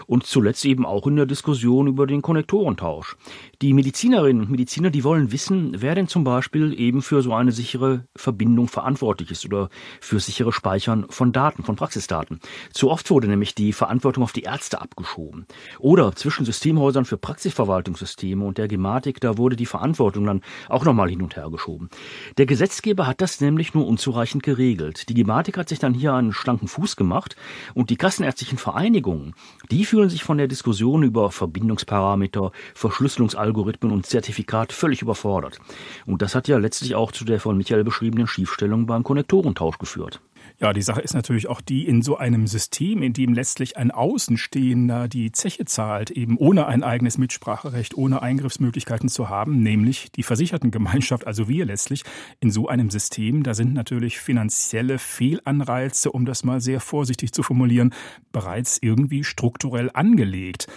Und 0.06 0.24
zuletzt 0.24 0.64
eben 0.64 0.86
auch 0.86 1.06
in 1.06 1.16
der 1.16 1.26
Diskussion 1.26 1.88
über 1.88 2.06
den 2.06 2.22
Konnektorentausch. 2.52 3.16
Die 3.62 3.72
Medizinerinnen 3.72 4.42
und 4.42 4.50
Mediziner, 4.50 4.90
die 4.90 5.04
wollen 5.04 5.32
wissen, 5.32 5.76
wer 5.78 5.94
denn 5.94 6.08
zum 6.08 6.24
Beispiel 6.24 6.78
eben 6.78 7.00
für 7.00 7.22
so 7.22 7.32
eine 7.32 7.52
sichere 7.52 8.04
Verbindung 8.14 8.68
verantwortlich 8.68 9.30
ist 9.30 9.46
oder 9.46 9.70
für 10.00 10.20
sichere 10.20 10.52
Speichern 10.52 11.06
von 11.08 11.32
Daten, 11.32 11.62
von 11.62 11.76
Praxisdaten. 11.76 12.40
Zu 12.72 12.90
oft 12.90 13.08
wurde 13.10 13.28
nämlich 13.28 13.54
die 13.54 13.72
Verantwortung 13.72 14.24
auf 14.24 14.32
die 14.32 14.42
Ärzte 14.42 14.82
abgeschoben. 14.82 15.46
Oder 15.78 16.14
zwischen 16.14 16.44
Systemhäusern 16.44 17.04
für 17.04 17.16
Praxisverwaltungssysteme 17.16 18.44
und 18.44 18.58
der 18.58 18.68
Gematik, 18.68 19.20
da 19.20 19.38
wurde 19.38 19.56
die 19.56 19.66
Verantwortung 19.66 20.26
dann 20.26 20.42
auch 20.68 20.84
nochmal 20.84 21.08
hin 21.08 21.22
und 21.22 21.36
her 21.36 21.48
geschoben. 21.50 21.88
Der 22.36 22.46
Gesetzgeber 22.46 23.06
hat 23.06 23.20
das 23.20 23.40
nämlich 23.40 23.72
nur 23.72 23.86
unzureichend 23.86 24.42
geregelt. 24.42 25.08
Die 25.08 25.14
Gematik 25.14 25.56
hat 25.56 25.68
sich 25.70 25.78
dann 25.78 25.94
hier 25.94 26.12
einen 26.12 26.32
schlanken 26.32 26.68
Fuß 26.68 26.96
gemacht 26.96 27.36
und 27.74 27.88
die 27.88 27.96
kassenärztlichen 27.96 28.58
Vereinigungen, 28.58 29.34
die 29.70 29.84
fühlen 29.84 30.10
sich 30.10 30.24
von 30.24 30.36
der 30.36 30.48
Diskussion 30.48 31.02
über 31.02 31.30
Verbindungsparameter, 31.30 32.41
Verschlüsselungsalgorithmen 32.74 33.92
und 33.92 34.06
Zertifikat 34.06 34.72
völlig 34.72 35.02
überfordert. 35.02 35.60
Und 36.06 36.22
das 36.22 36.34
hat 36.34 36.48
ja 36.48 36.58
letztlich 36.58 36.96
auch 36.96 37.12
zu 37.12 37.24
der 37.24 37.38
von 37.38 37.56
Michael 37.56 37.84
beschriebenen 37.84 38.26
Schiefstellung 38.26 38.86
beim 38.86 39.04
Konnektorentausch 39.04 39.78
geführt. 39.78 40.20
Ja, 40.62 40.72
die 40.72 40.82
Sache 40.82 41.00
ist 41.00 41.14
natürlich 41.14 41.48
auch 41.48 41.60
die, 41.60 41.88
in 41.88 42.02
so 42.02 42.18
einem 42.18 42.46
System, 42.46 43.02
in 43.02 43.12
dem 43.12 43.34
letztlich 43.34 43.76
ein 43.76 43.90
Außenstehender 43.90 45.08
die 45.08 45.32
Zeche 45.32 45.64
zahlt, 45.64 46.12
eben 46.12 46.36
ohne 46.36 46.66
ein 46.66 46.84
eigenes 46.84 47.18
Mitspracherecht, 47.18 47.96
ohne 47.96 48.22
Eingriffsmöglichkeiten 48.22 49.08
zu 49.08 49.28
haben, 49.28 49.60
nämlich 49.60 50.12
die 50.12 50.22
Versichertengemeinschaft, 50.22 51.26
also 51.26 51.48
wir 51.48 51.66
letztlich, 51.66 52.04
in 52.38 52.52
so 52.52 52.68
einem 52.68 52.90
System, 52.90 53.42
da 53.42 53.54
sind 53.54 53.74
natürlich 53.74 54.20
finanzielle 54.20 55.00
Fehlanreize, 55.00 56.12
um 56.12 56.26
das 56.26 56.44
mal 56.44 56.60
sehr 56.60 56.78
vorsichtig 56.78 57.32
zu 57.32 57.42
formulieren, 57.42 57.92
bereits 58.30 58.78
irgendwie 58.80 59.24
strukturell 59.24 59.90
angelegt. 59.92 60.68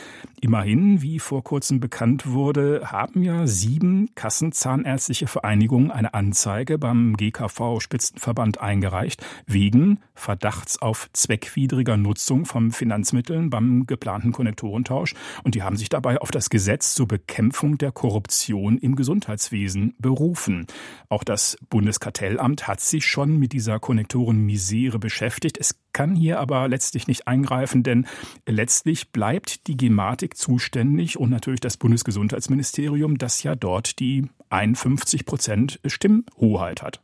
Immerhin, 0.42 1.04
wie 1.04 1.20
vor 1.20 1.44
kurzem 1.44 1.80
bekannt 1.80 2.26
wurde, 2.26 2.92
haben 2.92 3.22
ja 3.22 3.46
sieben 3.46 4.10
Kassenzahnärztliche 4.16 5.28
Vereinigungen 5.28 5.92
eine 5.92 6.16
Anzeige 6.16 6.80
beim 6.80 7.16
GKV 7.18 7.80
Spitzenverband 7.80 8.60
eingereicht, 8.60 9.24
wegen 9.46 9.75
wegen 9.76 10.00
Verdachts 10.14 10.82
auf 10.82 11.10
zweckwidriger 11.12 11.98
Nutzung 11.98 12.46
von 12.46 12.72
Finanzmitteln 12.72 13.50
beim 13.50 13.86
geplanten 13.86 14.32
Konnektorentausch. 14.32 15.14
Und 15.44 15.56
die 15.56 15.64
haben 15.64 15.76
sich 15.76 15.90
dabei 15.90 16.22
auf 16.22 16.32
das 16.32 16.50
Gesetz 16.50 16.96
zur 16.96 17.08
Bekämpfung 17.08 17.78
der 17.78 17.92
Korruption 17.92 18.78
im 18.78 18.96
Gesundheitswesen 18.96 19.94
berufen. 20.00 20.68
Auch 21.10 21.26
das 21.26 21.58
Bundeskartellamt 21.70 22.68
hat 22.68 22.80
sich 22.80 23.06
schon 23.06 23.38
mit 23.38 23.52
dieser 23.52 23.80
Konnektorenmisere 23.80 25.00
beschäftigt. 25.00 25.58
Es 25.60 25.76
kann 25.92 26.16
hier 26.16 26.40
aber 26.40 26.70
letztlich 26.70 27.08
nicht 27.08 27.28
eingreifen, 27.28 27.84
denn 27.84 28.08
letztlich 28.48 29.12
bleibt 29.12 29.68
die 29.68 29.76
Gematik 29.76 30.38
zuständig 30.38 31.18
und 31.20 31.30
natürlich 31.30 31.60
das 31.60 31.76
Bundesgesundheitsministerium, 31.76 33.18
das 33.18 33.44
ja 33.44 33.56
dort 33.56 34.00
die 34.00 34.30
51 34.50 35.26
Prozent 35.26 35.80
Stimmhoheit 35.86 36.82
hat. 36.82 37.02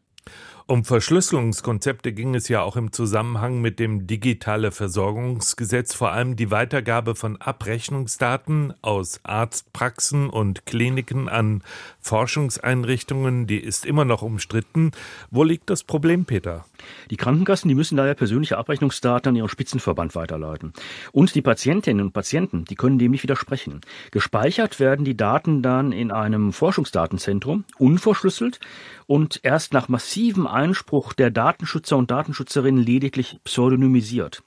Um 0.72 0.86
Verschlüsselungskonzepte 0.86 2.14
ging 2.14 2.34
es 2.34 2.48
ja 2.48 2.62
auch 2.62 2.78
im 2.78 2.94
Zusammenhang 2.94 3.60
mit 3.60 3.78
dem 3.78 4.08
digitale 4.08 4.72
Versorgungsgesetz, 4.72 5.94
vor 5.94 6.14
allem 6.14 6.38
die 6.38 6.50
Weitergabe 6.50 7.14
von 7.14 7.36
Abrechnungsdaten 7.36 8.74
aus 8.82 9.20
Arztpraxen 9.24 10.30
und 10.30 10.66
Kliniken 10.66 11.28
an 11.28 11.62
Forschungseinrichtungen, 12.00 13.48
die 13.48 13.60
ist 13.60 13.86
immer 13.86 14.06
noch 14.06 14.22
umstritten. 14.22 14.92
Wo 15.30 15.44
liegt 15.44 15.70
das 15.70 15.84
Problem, 15.84 16.24
Peter? 16.24 16.64
Die 17.10 17.18
Krankenkassen, 17.18 17.68
die 17.68 17.76
müssen 17.76 17.98
daher 17.98 18.16
persönliche 18.16 18.58
Abrechnungsdaten 18.58 19.32
an 19.32 19.36
ihren 19.36 19.50
Spitzenverband 19.50 20.16
weiterleiten. 20.16 20.72
Und 21.12 21.36
die 21.36 21.42
Patientinnen 21.42 22.06
und 22.06 22.14
Patienten, 22.14 22.64
die 22.64 22.76
können 22.76 22.98
dem 22.98 23.12
nicht 23.12 23.24
widersprechen. 23.24 23.82
Gespeichert 24.12 24.80
werden 24.80 25.04
die 25.04 25.18
Daten 25.18 25.62
dann 25.62 25.92
in 25.92 26.12
einem 26.12 26.54
Forschungsdatenzentrum, 26.54 27.66
unverschlüsselt 27.78 28.62
und 29.06 29.42
erst 29.44 29.74
nach 29.74 29.90
massivem 29.90 30.48
Einspruch 30.62 31.14
der 31.14 31.32
Datenschützer 31.32 31.98
und 31.98 32.12
Datenschützerinnen 32.12 32.84
lediglich 32.84 33.40
pseudonymisiert. 33.44 34.44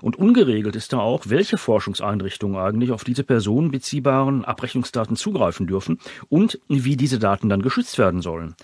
Und 0.00 0.16
ungeregelt 0.16 0.76
ist 0.76 0.92
da 0.92 0.98
auch, 0.98 1.24
welche 1.26 1.58
Forschungseinrichtungen 1.58 2.58
eigentlich 2.58 2.92
auf 2.92 3.04
diese 3.04 3.24
personenbeziehbaren 3.24 4.44
Abrechnungsdaten 4.44 5.16
zugreifen 5.16 5.66
dürfen 5.66 5.98
und 6.28 6.60
wie 6.68 6.96
diese 6.96 7.18
Daten 7.18 7.48
dann 7.48 7.62
geschützt 7.62 7.98
werden 7.98 8.22
sollen. 8.22 8.54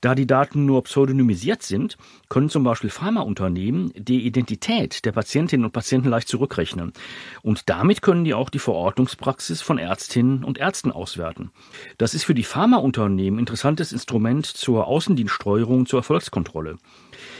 Da 0.00 0.14
die 0.14 0.26
Daten 0.26 0.66
nur 0.66 0.84
pseudonymisiert 0.84 1.62
sind, 1.62 1.96
können 2.28 2.48
zum 2.48 2.64
Beispiel 2.64 2.90
Pharmaunternehmen 2.90 3.92
die 3.96 4.26
Identität 4.26 5.04
der 5.04 5.12
Patientinnen 5.12 5.64
und 5.64 5.72
Patienten 5.72 6.08
leicht 6.08 6.28
zurückrechnen. 6.28 6.92
Und 7.42 7.68
damit 7.68 8.02
können 8.02 8.24
die 8.24 8.34
auch 8.34 8.50
die 8.50 8.58
Verordnungspraxis 8.58 9.62
von 9.62 9.78
Ärztinnen 9.78 10.44
und 10.44 10.58
Ärzten 10.58 10.92
auswerten. 10.92 11.50
Das 11.98 12.14
ist 12.14 12.24
für 12.24 12.34
die 12.34 12.44
Pharmaunternehmen 12.44 13.38
interessantes 13.38 13.92
Instrument 13.92 14.46
zur 14.46 14.86
Außendienststeuerung, 14.86 15.86
zur 15.86 16.00
Erfolgskontrolle. 16.00 16.78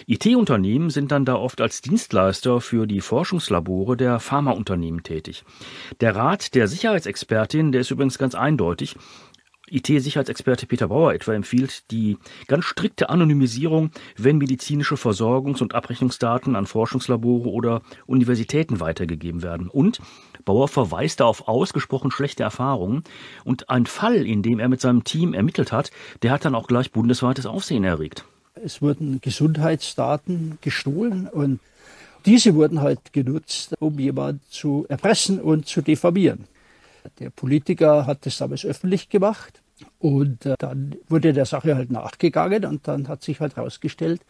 IT-Unternehmen 0.08 0.90
sind 0.90 1.10
dann 1.10 1.25
da 1.25 1.34
oft 1.34 1.60
als 1.60 1.82
Dienstleister 1.82 2.60
für 2.60 2.86
die 2.86 3.00
Forschungslabore 3.00 3.96
der 3.96 4.20
Pharmaunternehmen 4.20 5.02
tätig. 5.02 5.44
Der 6.00 6.14
Rat 6.14 6.54
der 6.54 6.68
Sicherheitsexpertin, 6.68 7.72
der 7.72 7.80
ist 7.80 7.90
übrigens 7.90 8.16
ganz 8.16 8.36
eindeutig. 8.36 8.94
IT-Sicherheitsexperte 9.68 10.66
Peter 10.66 10.86
Bauer 10.86 11.12
etwa 11.12 11.34
empfiehlt 11.34 11.90
die 11.90 12.18
ganz 12.46 12.66
strikte 12.66 13.08
Anonymisierung, 13.08 13.90
wenn 14.16 14.38
medizinische 14.38 14.94
Versorgungs- 14.94 15.60
und 15.60 15.75
Abrechnungsdaten 15.75 16.54
an 16.54 16.66
Forschungslabore 16.66 17.48
oder 17.48 17.82
Universitäten 18.06 18.78
weitergegeben 18.78 19.42
werden. 19.42 19.68
Und 19.68 19.98
Bauer 20.44 20.68
verweist 20.68 21.18
da 21.18 21.25
auf 21.25 21.48
ausgesprochen 21.48 22.12
schlechte 22.12 22.44
Erfahrungen. 22.44 23.02
Und 23.44 23.68
ein 23.70 23.86
Fall, 23.86 24.25
in 24.25 24.42
dem 24.42 24.60
er 24.60 24.68
mit 24.68 24.80
seinem 24.80 25.02
Team 25.02 25.34
ermittelt 25.34 25.72
hat, 25.72 25.90
der 26.22 26.30
hat 26.30 26.44
dann 26.44 26.54
auch 26.54 26.68
gleich 26.68 26.92
bundesweites 26.92 27.46
Aufsehen 27.46 27.82
erregt. 27.82 28.25
Es 28.64 28.80
wurden 28.80 29.20
Gesundheitsdaten 29.20 30.58
gestohlen 30.60 31.28
und 31.28 31.60
diese 32.25 32.54
wurden 32.54 32.80
halt 32.80 33.12
genutzt, 33.12 33.75
um 33.78 33.98
jemanden 33.98 34.40
zu 34.50 34.86
erpressen 34.88 35.40
und 35.40 35.66
zu 35.66 35.82
diffamieren. 35.82 36.46
Der 37.20 37.30
Politiker 37.30 38.06
hat 38.06 38.26
das 38.26 38.38
damals 38.38 38.64
öffentlich 38.64 39.08
gemacht 39.08 39.60
und 39.98 40.44
äh, 40.46 40.56
dann 40.58 40.96
wurde 41.08 41.32
der 41.32 41.46
Sache 41.46 41.76
halt 41.76 41.90
nachgegangen 41.90 42.64
und 42.64 42.88
dann 42.88 43.08
hat 43.08 43.22
sich 43.22 43.40
halt 43.40 43.56
herausgestellt, 43.56 44.20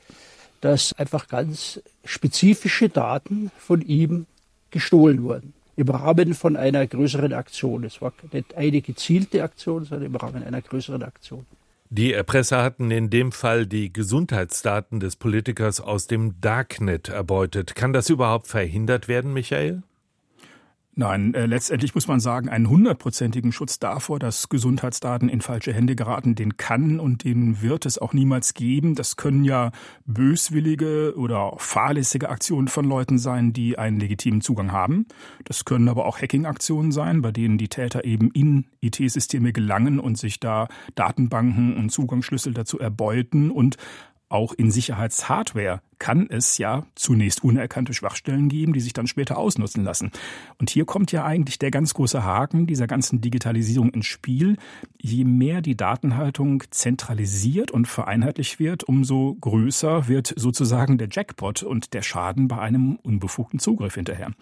dass 0.60 0.92
einfach 0.94 1.28
ganz 1.28 1.80
spezifische 2.04 2.88
Daten 2.88 3.50
von 3.58 3.80
ihm 3.82 4.26
gestohlen 4.70 5.22
wurden. 5.22 5.54
Im 5.76 5.88
Rahmen 5.88 6.34
von 6.34 6.56
einer 6.56 6.86
größeren 6.86 7.32
Aktion. 7.32 7.84
Es 7.84 8.00
war 8.00 8.12
nicht 8.32 8.56
eine 8.56 8.80
gezielte 8.80 9.42
Aktion, 9.42 9.84
sondern 9.84 10.06
im 10.06 10.16
Rahmen 10.16 10.42
einer 10.42 10.62
größeren 10.62 11.02
Aktion. 11.02 11.46
Die 11.88 12.12
Erpresser 12.12 12.62
hatten 12.62 12.90
in 12.90 13.10
dem 13.10 13.30
Fall 13.30 13.66
die 13.66 13.92
Gesundheitsdaten 13.92 14.98
des 14.98 15.16
Politikers 15.16 15.80
aus 15.80 16.06
dem 16.06 16.40
Darknet 16.40 17.08
erbeutet. 17.08 17.74
Kann 17.74 17.92
das 17.92 18.10
überhaupt 18.10 18.48
verhindert 18.48 19.06
werden, 19.06 19.32
Michael? 19.32 19.82
Nein, 20.98 21.34
äh, 21.34 21.44
letztendlich 21.44 21.94
muss 21.94 22.08
man 22.08 22.20
sagen, 22.20 22.48
einen 22.48 22.70
hundertprozentigen 22.70 23.52
Schutz 23.52 23.78
davor, 23.78 24.18
dass 24.18 24.48
Gesundheitsdaten 24.48 25.28
in 25.28 25.42
falsche 25.42 25.74
Hände 25.74 25.94
geraten, 25.94 26.34
den 26.34 26.56
kann 26.56 27.00
und 27.00 27.22
den 27.22 27.60
wird 27.60 27.84
es 27.84 27.98
auch 27.98 28.14
niemals 28.14 28.54
geben. 28.54 28.94
Das 28.94 29.16
können 29.16 29.44
ja 29.44 29.72
böswillige 30.06 31.12
oder 31.14 31.52
fahrlässige 31.58 32.30
Aktionen 32.30 32.68
von 32.68 32.86
Leuten 32.86 33.18
sein, 33.18 33.52
die 33.52 33.76
einen 33.76 34.00
legitimen 34.00 34.40
Zugang 34.40 34.72
haben. 34.72 35.04
Das 35.44 35.66
können 35.66 35.90
aber 35.90 36.06
auch 36.06 36.18
Hacking-Aktionen 36.18 36.92
sein, 36.92 37.20
bei 37.20 37.30
denen 37.30 37.58
die 37.58 37.68
Täter 37.68 38.06
eben 38.06 38.30
in 38.30 38.64
IT-Systeme 38.80 39.52
gelangen 39.52 40.00
und 40.00 40.16
sich 40.16 40.40
da 40.40 40.66
Datenbanken 40.94 41.76
und 41.76 41.90
Zugangsschlüssel 41.90 42.54
dazu 42.54 42.78
erbeuten 42.78 43.50
und 43.50 43.76
auch 44.30 44.54
in 44.54 44.70
Sicherheitshardware 44.70 45.82
kann 45.98 46.26
es 46.28 46.58
ja 46.58 46.84
zunächst 46.94 47.42
unerkannte 47.42 47.94
Schwachstellen 47.94 48.48
geben, 48.48 48.72
die 48.72 48.80
sich 48.80 48.92
dann 48.92 49.06
später 49.06 49.38
ausnutzen 49.38 49.84
lassen. 49.84 50.10
Und 50.58 50.70
hier 50.70 50.84
kommt 50.84 51.12
ja 51.12 51.24
eigentlich 51.24 51.58
der 51.58 51.70
ganz 51.70 51.94
große 51.94 52.22
Haken 52.22 52.66
dieser 52.66 52.86
ganzen 52.86 53.20
Digitalisierung 53.20 53.90
ins 53.90 54.06
Spiel. 54.06 54.56
Je 55.00 55.24
mehr 55.24 55.62
die 55.62 55.76
Datenhaltung 55.76 56.64
zentralisiert 56.70 57.70
und 57.70 57.88
vereinheitlicht 57.88 58.58
wird, 58.58 58.84
umso 58.84 59.36
größer 59.40 60.08
wird 60.08 60.34
sozusagen 60.36 60.98
der 60.98 61.08
Jackpot 61.10 61.62
und 61.62 61.94
der 61.94 62.02
Schaden 62.02 62.48
bei 62.48 62.58
einem 62.58 62.96
unbefugten 63.02 63.58
Zugriff 63.58 63.94
hinterher. 63.94 64.32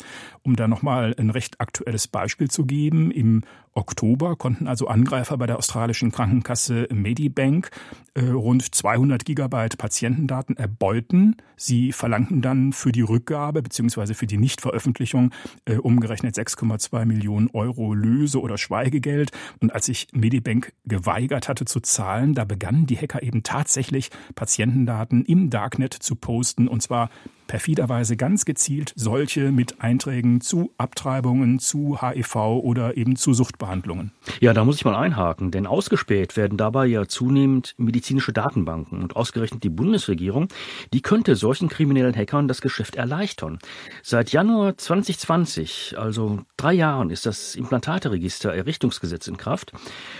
Um 0.42 0.56
da 0.56 0.68
nochmal 0.68 1.14
ein 1.18 1.30
recht 1.30 1.60
aktuelles 1.60 2.08
Beispiel 2.08 2.50
zu 2.50 2.66
geben, 2.66 3.10
im 3.10 3.42
Oktober 3.74 4.36
konnten 4.36 4.68
also 4.68 4.86
Angreifer 4.86 5.36
bei 5.36 5.46
der 5.46 5.58
australischen 5.58 6.12
Krankenkasse 6.12 6.88
Medibank 6.92 7.70
äh, 8.14 8.22
rund 8.24 8.74
200 8.74 9.24
Gigabyte 9.24 9.76
Patientendaten 9.78 10.56
erbeuten 10.56 11.36
Sie 11.56 11.92
verlangten 11.92 12.42
dann 12.42 12.72
für 12.72 12.92
die 12.92 13.02
Rückgabe 13.02 13.62
bzw. 13.62 14.14
für 14.14 14.26
die 14.26 14.38
Nichtveröffentlichung 14.38 15.30
äh, 15.64 15.76
umgerechnet 15.76 16.34
6,2 16.34 17.04
Millionen 17.04 17.48
Euro 17.52 17.94
Löse- 17.94 18.40
oder 18.40 18.58
Schweigegeld. 18.58 19.30
Und 19.60 19.72
als 19.72 19.86
sich 19.86 20.08
Medibank 20.12 20.72
geweigert 20.84 21.48
hatte 21.48 21.64
zu 21.64 21.80
zahlen, 21.80 22.34
da 22.34 22.44
begannen 22.44 22.86
die 22.86 22.96
Hacker 22.96 23.22
eben 23.22 23.42
tatsächlich 23.42 24.10
Patientendaten 24.34 25.24
im 25.24 25.50
Darknet 25.50 25.94
zu 25.94 26.16
posten 26.16 26.68
und 26.68 26.82
zwar 26.82 27.10
perfiderweise 27.46 28.16
ganz 28.16 28.44
gezielt 28.44 28.92
solche 28.96 29.52
mit 29.52 29.80
Einträgen 29.80 30.40
zu 30.40 30.72
Abtreibungen, 30.78 31.58
zu 31.58 32.00
HIV 32.00 32.36
oder 32.36 32.96
eben 32.96 33.16
zu 33.16 33.34
Suchtbehandlungen. 33.34 34.12
Ja, 34.40 34.52
da 34.52 34.64
muss 34.64 34.76
ich 34.76 34.84
mal 34.84 34.96
einhaken, 34.96 35.50
denn 35.50 35.66
ausgespäht 35.66 36.36
werden 36.36 36.58
dabei 36.58 36.86
ja 36.86 37.06
zunehmend 37.06 37.74
medizinische 37.76 38.32
Datenbanken 38.32 39.02
und 39.02 39.16
ausgerechnet 39.16 39.62
die 39.62 39.70
Bundesregierung, 39.70 40.48
die 40.92 41.02
könnte 41.02 41.36
solchen 41.36 41.68
kriminellen 41.68 42.14
Hackern 42.14 42.48
das 42.48 42.60
Geschäft 42.60 42.96
erleichtern. 42.96 43.58
Seit 44.02 44.32
Januar 44.32 44.76
2020, 44.76 45.96
also 45.98 46.40
drei 46.56 46.74
Jahren, 46.74 47.10
ist 47.10 47.26
das 47.26 47.54
Implantateregister 47.54 48.54
Errichtungsgesetz 48.54 49.28
in 49.28 49.36
Kraft 49.36 49.72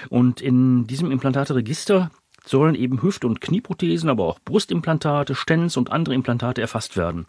und 0.08 0.40
in 0.40 0.86
diesem 0.86 1.10
Implantateregister 1.10 2.10
sollen 2.44 2.74
eben 2.74 3.02
Hüft- 3.02 3.24
und 3.24 3.40
Knieprothesen, 3.40 4.08
aber 4.10 4.24
auch 4.24 4.38
Brustimplantate, 4.44 5.34
Stents 5.34 5.76
und 5.76 5.90
andere 5.90 6.14
Implantate 6.14 6.60
erfasst 6.60 6.96
werden. 6.96 7.26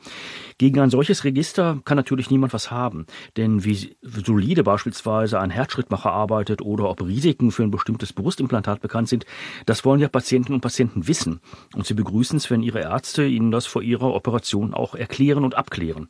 Gegen 0.58 0.80
ein 0.80 0.90
solches 0.90 1.24
Register 1.24 1.80
kann 1.86 1.98
natürlich 1.98 2.30
niemand 2.30 2.54
was 2.54 2.72
haben, 2.72 3.06
denn 3.38 3.64
wie 3.64 3.96
solide 4.02 4.64
beispielsweise 4.64 5.40
ein 5.40 5.50
Herzschrittmacher 5.50 6.12
arbeitet 6.12 6.62
oder 6.62 6.90
ob 6.90 7.02
Risiken 7.02 7.52
für 7.52 7.64
ein 7.64 7.72
bestimmtes 7.72 8.14
Brustimplantat 8.14 8.82
bekannt 8.82 9.10
sind, 9.10 9.26
das 9.66 9.86
wollen 9.86 10.02
ja 10.02 10.08
Patienten 10.08 10.54
und 10.54 10.62
Patienten 10.62 11.08
wissen. 11.08 11.40
Und 11.74 11.86
sie 11.86 11.94
begrüßen 11.94 12.38
es, 12.38 12.50
wenn 12.50 12.62
ihre 12.62 12.82
Ärzte 12.82 13.26
ihnen 13.26 13.52
das 13.52 13.66
vor 13.66 13.82
ihrer 13.82 14.14
Operation 14.14 14.74
auch 14.74 14.96
erklären 14.96 15.44
und 15.44 15.56
abklären. 15.56 16.08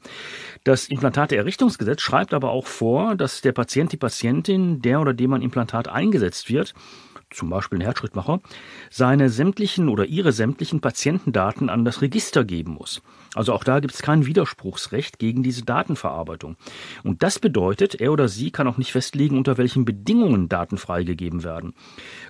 Das 0.63 0.88
Implantate-Errichtungsgesetz 0.88 2.02
schreibt 2.02 2.34
aber 2.34 2.52
auch 2.52 2.68
vor, 2.68 3.15
dass 3.15 3.41
der 3.41 3.52
Patient, 3.52 3.91
die 3.91 3.98
Patientin, 3.98 4.82
der 4.82 5.02
oder 5.02 5.13
dem 5.13 5.34
ein 5.34 5.41
Implantat 5.41 5.88
eingesetzt 5.88 6.50
wird, 6.50 6.74
zum 7.36 7.50
Beispiel 7.50 7.80
ein 7.80 7.82
Herzschrittmacher, 7.82 8.41
seine 8.89 9.30
sämtlichen 9.30 9.89
oder 9.89 10.06
ihre 10.06 10.32
sämtlichen 10.32 10.82
Patientendaten 10.82 11.69
an 11.69 11.86
das 11.86 12.02
Register 12.02 12.43
geben 12.43 12.74
muss. 12.74 13.02
Also 13.36 13.54
auch 13.54 13.63
da 13.63 13.80
gibt 13.80 13.93
es 13.93 14.02
kein 14.02 14.26
Widerspruchsrecht 14.26 15.19
gegen 15.19 15.43
diese 15.43 15.63
Datenverarbeitung. 15.63 16.56
Und 17.04 17.21
das 17.21 17.39
bedeutet, 17.39 17.95
er 17.95 18.13
oder 18.13 18.28
sie 18.30 18.50
kann 18.50 18.67
auch 18.67 18.78
nicht 18.78 18.93
festlegen, 18.93 19.38
unter 19.38 19.58
welchen 19.58 19.84
Bedingungen 19.84 20.48
Daten 20.48 20.78
freigegeben 20.78 21.43
werden. 21.43 21.74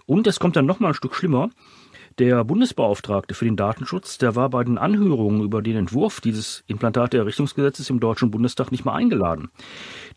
Und 0.06 0.28
es 0.28 0.40
kommt 0.40 0.56
dann 0.56 0.66
noch 0.66 0.80
mal 0.80 0.90
ein 0.90 0.94
Stück 0.96 1.16
schlimmer. 1.16 1.50
Der 2.18 2.46
Bundesbeauftragte 2.46 3.36
für 3.36 3.44
den 3.44 3.58
Datenschutz, 3.58 4.18
der 4.18 4.38
war 4.38 4.50
bei 4.50 4.64
den 4.64 4.78
Anhörungen 4.78 5.42
über 5.42 5.62
den 5.62 5.76
Entwurf 5.76 6.22
dieses 6.22 6.64
Implantate-Errichtungsgesetzes 6.68 7.90
im 7.90 8.00
Deutschen 8.00 8.32
Bundestag 8.32 8.72
nicht 8.72 8.86
mal 8.86 8.94
eingeladen. 8.94 9.50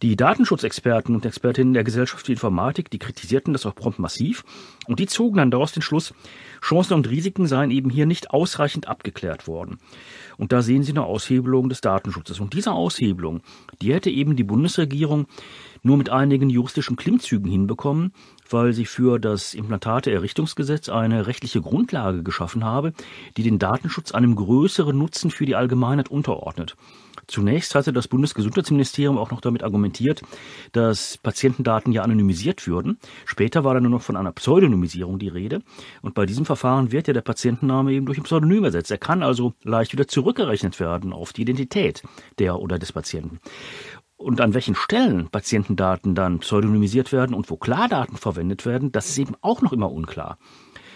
Die 0.00 0.14
Datenschutzexperten 0.14 1.16
und 1.16 1.26
Expertinnen 1.26 1.74
der 1.74 1.82
Gesellschaft 1.82 2.26
für 2.26 2.32
Informatik, 2.32 2.88
die 2.90 3.00
kritisierten 3.00 3.52
das 3.52 3.66
auch 3.66 3.74
prompt 3.74 3.98
massiv 3.98 4.44
und 4.87 5.00
die 5.00 5.06
zogen 5.06 5.38
dann 5.38 5.50
daraus 5.50 5.72
den 5.72 5.82
Schluss, 5.82 6.14
Chancen 6.62 6.94
und 6.94 7.11
Risiken 7.11 7.48
seien 7.48 7.72
eben 7.72 7.90
hier 7.90 8.06
nicht 8.06 8.30
ausreichend 8.30 8.87
abgeklärt 8.87 9.48
worden. 9.48 9.78
Und 10.37 10.52
da 10.52 10.62
sehen 10.62 10.84
Sie 10.84 10.92
eine 10.92 11.04
Aushebelung 11.04 11.68
des 11.68 11.80
Datenschutzes. 11.80 12.38
Und 12.38 12.54
diese 12.54 12.70
Aushebelung, 12.70 13.40
die 13.82 13.92
hätte 13.92 14.11
eben 14.11 14.37
die 14.37 14.44
Bundesregierung 14.44 15.26
nur 15.88 15.96
mit 15.96 16.11
einigen 16.11 16.51
juristischen 16.51 16.96
Klimmzügen 16.96 17.51
hinbekommen, 17.51 18.12
weil 18.51 18.74
sie 18.74 18.85
für 18.85 19.18
das 19.18 19.55
Implantate-Errichtungsgesetz 19.55 20.90
eine 20.90 21.27
rechtliche 21.27 21.62
Grundlage 21.62 22.22
geschaffen 22.22 22.62
habe, 22.62 22.92
die 23.38 23.42
den 23.42 23.59
Datenschutz 23.59 24.12
einem 24.12 24.37
größeren 24.37 24.96
Nutzen 24.96 25.31
für 25.31 25.46
die 25.46 25.57
Allgemeinheit 25.57 26.11
unterordnet. 26.11 26.77
Zunächst 27.27 27.74
hatte 27.74 27.92
das 27.92 28.09
Bundesgesundheitsministerium 28.09 29.18
auch 29.18 29.31
noch 29.31 29.42
damit 29.42 29.62
argumentiert, 29.62 30.22
dass 30.72 31.18
Patientendaten 31.18 31.92
ja 31.92 32.03
anonymisiert 32.03 32.66
würden. 32.66 32.98
Später 33.27 33.64
war 33.64 33.74
dann 33.74 33.83
nur 33.83 33.92
noch 33.92 34.03
von 34.03 34.16
einer 34.16 34.33
Pseudonymisierung 34.33 35.18
die 35.18 35.29
Rede. 35.29 35.61
Und 36.01 36.14
bei 36.14 36.24
diesem 36.24 36.46
Verfahren 36.46 36.90
wird 36.90 37.07
ja 37.07 37.12
der 37.12 37.20
Patientenname 37.20 37.92
eben 37.92 38.07
durch 38.07 38.16
ein 38.16 38.24
Pseudonym 38.24 38.64
ersetzt. 38.64 38.90
Er 38.90 38.98
kann 38.98 39.22
also 39.22 39.53
leicht 39.62 39.92
wieder 39.92 40.09
zurückgerechnet 40.09 40.81
werden 40.81 41.12
auf 41.12 41.35
die 41.35 41.42
Identität 41.42 42.03
der 42.38 42.59
oder 42.61 42.79
des 42.79 42.92
Patienten 42.92 43.40
und 44.18 44.40
an 44.40 44.52
welchen 44.52 44.74
Stellen 44.74 45.28
Patientendaten 45.31 46.14
dann 46.14 46.40
pseudonymisiert 46.40 47.12
werden 47.12 47.35
und 47.35 47.48
wo 47.48 47.57
Klardaten 47.57 48.16
verwendet 48.16 48.66
werden, 48.66 48.92
das 48.92 49.09
ist 49.09 49.18
eben 49.18 49.35
auch 49.40 49.62
noch 49.62 49.72
immer 49.72 49.90
unklar. 49.90 50.38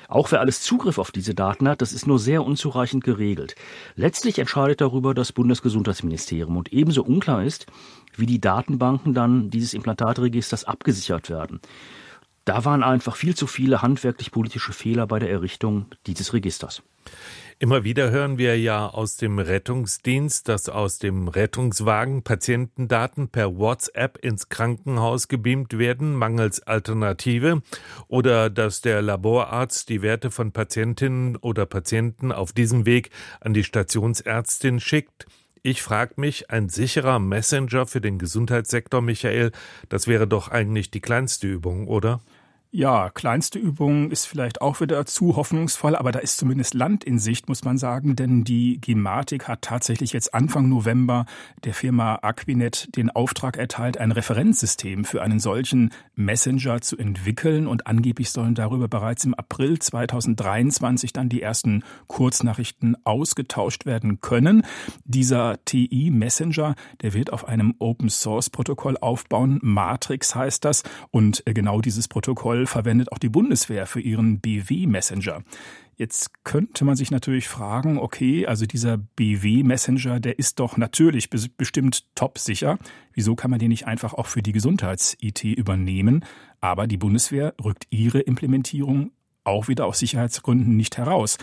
Auch 0.09 0.31
wer 0.31 0.41
alles 0.41 0.61
Zugriff 0.61 0.99
auf 0.99 1.11
diese 1.11 1.35
Daten 1.35 1.67
hat, 1.67 1.81
das 1.81 1.95
ist 1.95 2.07
nur 2.07 2.19
sehr 2.19 2.45
unzureichend 2.45 3.03
geregelt. 3.03 3.55
Letztlich 3.95 4.39
entscheidet 4.39 4.83
darüber 4.83 5.15
das 5.15 5.33
Bundesgesundheitsministerium 5.33 6.57
und 6.57 6.73
ebenso 6.73 7.03
unklar 7.03 7.43
ist, 7.45 7.67
wie 8.17 8.27
die 8.27 8.41
Datenbanken 8.41 9.15
dann 9.15 9.49
dieses 9.49 9.73
Implantatregisters 9.73 10.65
abgesichert 10.65 11.31
werden. 11.31 11.61
Da 12.45 12.65
waren 12.65 12.83
einfach 12.83 13.17
viel 13.17 13.37
zu 13.37 13.47
viele 13.47 13.83
handwerklich-politische 13.83 14.73
Fehler 14.73 15.07
bei 15.07 15.19
der 15.19 15.31
Errichtung 15.31 15.87
dieses 16.07 16.33
Registers. 16.33 16.83
Immer 17.59 17.85
wieder 17.85 18.11
hören 18.11 18.39
wir 18.39 18.59
ja 18.59 18.89
aus 18.89 19.17
dem 19.17 19.39
Rettungsdienst, 19.39 20.49
dass 20.49 20.69
aus 20.69 20.99
dem 20.99 21.29
Rettungswagen 21.29 22.25
Patientendaten 22.25 23.29
per 23.29 23.57
WhatsApp 23.57 24.19
ins 24.19 24.49
Krankenhaus 24.49 25.29
gebeamt 25.29 25.79
werden, 25.79 26.17
mangels 26.17 26.61
Alternative, 26.61 27.63
oder 28.09 28.51
dass 28.51 28.81
der 28.81 29.01
Laborarzt 29.01 29.89
die 29.91 30.03
Werte 30.03 30.33
von 30.33 30.51
Patientinnen 30.51 31.37
oder 31.37 31.65
Patienten 31.65 32.33
auf 32.33 32.53
diesem 32.53 32.85
Weg 32.85 33.11
an 33.41 33.55
die 33.55 33.63
Stationsärztin 33.63 34.81
schickt. 34.81 35.27
Ich 35.65 35.81
frage 35.81 36.15
mich, 36.17 36.51
ein 36.51 36.69
sicherer 36.69 37.21
Messenger 37.21 37.87
für 37.87 38.01
den 38.01 38.19
Gesundheitssektor, 38.19 39.01
Michael, 39.01 39.53
das 39.89 40.09
wäre 40.09 40.27
doch 40.27 40.49
eigentlich 40.49 40.91
die 40.91 41.01
kleinste 41.01 41.47
Übung, 41.47 41.87
oder? 41.87 42.21
Ja, 42.73 43.11
kleinste 43.11 43.61
Übung 43.61 44.11
ist 44.11 44.25
vielleicht 44.25 44.61
auch 44.61 44.81
wieder 44.81 45.07
zu 45.07 45.37
hoffnungsvoll, 45.37 45.95
aber 45.95 46.11
da 46.11 46.19
ist 46.19 46.39
zumindest 46.39 46.75
Land 46.75 47.05
in 47.05 47.21
Sicht, 47.21 47.49
muss 47.49 47.63
man 47.63 47.79
sagen, 47.79 48.17
denn 48.17 48.43
die 48.43 48.81
Gematik 48.81 49.47
hat 49.47 49.63
tatsächlich 49.63 50.13
jetzt 50.15 50.35
Anfang 50.35 50.69
November 50.69 51.27
der 51.65 51.75
Firma 51.75 52.19
Aquinet 52.23 52.89
den 52.97 53.11
Auftrag 53.11 53.57
erteilt, 53.57 53.99
ein 53.99 54.11
Referenzsystem 54.11 55.05
für 55.05 55.23
einen 55.23 55.39
solchen 55.39 55.91
Messenger 56.15 56.81
zu 56.81 56.97
entwickeln 56.97 57.67
und 57.67 57.87
angeblich 57.87 58.31
sollen 58.31 58.55
darüber 58.55 58.89
bereits 58.89 59.25
im 59.25 59.35
April 59.35 59.79
2023 59.79 61.13
dann 61.13 61.29
die 61.29 61.43
ersten 61.43 61.83
Kurznachrichten 62.07 62.97
ausgetauscht 63.05 63.87
werden 63.87 64.21
können. 64.21 64.63
Dieser 65.05 65.65
TI 65.65 66.11
Messenger, 66.11 66.75
der 67.01 67.15
wird 67.15 67.33
auf 67.33 67.49
einem 67.49 67.75
Open 67.79 68.11
Source 68.11 68.51
Protokoll 68.51 68.97
aufbauen, 69.01 69.59
Matrix 69.63 70.35
heißt 70.35 70.65
das 70.65 70.83
und 71.11 71.43
genau 71.47 71.81
dieses 71.81 72.09
Protokoll 72.09 72.67
verwendet 72.67 73.13
auch 73.13 73.19
die 73.19 73.29
Bundeswehr 73.29 73.87
für 73.87 74.01
ihren 74.01 74.41
BW-Messenger. 74.41 75.43
Jetzt 76.03 76.43
könnte 76.43 76.85
man 76.85 76.97
sich 76.97 77.13
natürlich 77.13 77.47
fragen, 77.47 77.97
okay, 77.97 78.45
also 78.45 78.67
dieser 78.67 78.97
BW-Messenger, 78.97 80.19
der 80.19 80.37
ist 80.37 80.59
doch 80.59 80.77
natürlich 80.77 81.31
bestimmt 81.31 82.13
top 82.17 82.39
sicher. 82.41 82.77
Wieso 83.13 83.37
kann 83.37 83.53
man 83.53 83.61
den 83.61 83.69
nicht 83.69 83.87
einfach 83.87 84.13
auch 84.13 84.27
für 84.27 84.43
die 84.43 84.51
Gesundheits-IT 84.51 85.45
übernehmen? 85.45 86.25
Aber 86.61 86.89
die 86.89 86.97
Bundeswehr 86.97 87.55
rückt 87.63 87.87
ihre 87.91 88.19
Implementierung 88.19 89.13
auch 89.45 89.69
wieder 89.69 89.87
aus 89.87 90.01
Sicherheitsgründen 90.01 90.77
nicht 90.77 90.99
heraus. 90.99 91.39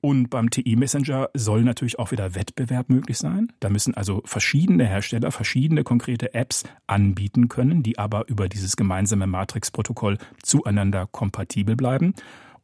Und 0.00 0.30
beim 0.30 0.48
TI-Messenger 0.48 1.30
soll 1.34 1.64
natürlich 1.64 1.98
auch 1.98 2.12
wieder 2.12 2.36
Wettbewerb 2.36 2.90
möglich 2.90 3.18
sein. 3.18 3.52
Da 3.58 3.68
müssen 3.68 3.94
also 3.94 4.22
verschiedene 4.26 4.86
Hersteller 4.86 5.32
verschiedene 5.32 5.82
konkrete 5.82 6.34
Apps 6.34 6.62
anbieten 6.86 7.48
können, 7.48 7.82
die 7.82 7.98
aber 7.98 8.28
über 8.28 8.48
dieses 8.48 8.76
gemeinsame 8.76 9.26
Matrix-Protokoll 9.26 10.18
zueinander 10.40 11.08
kompatibel 11.10 11.74
bleiben. 11.74 12.14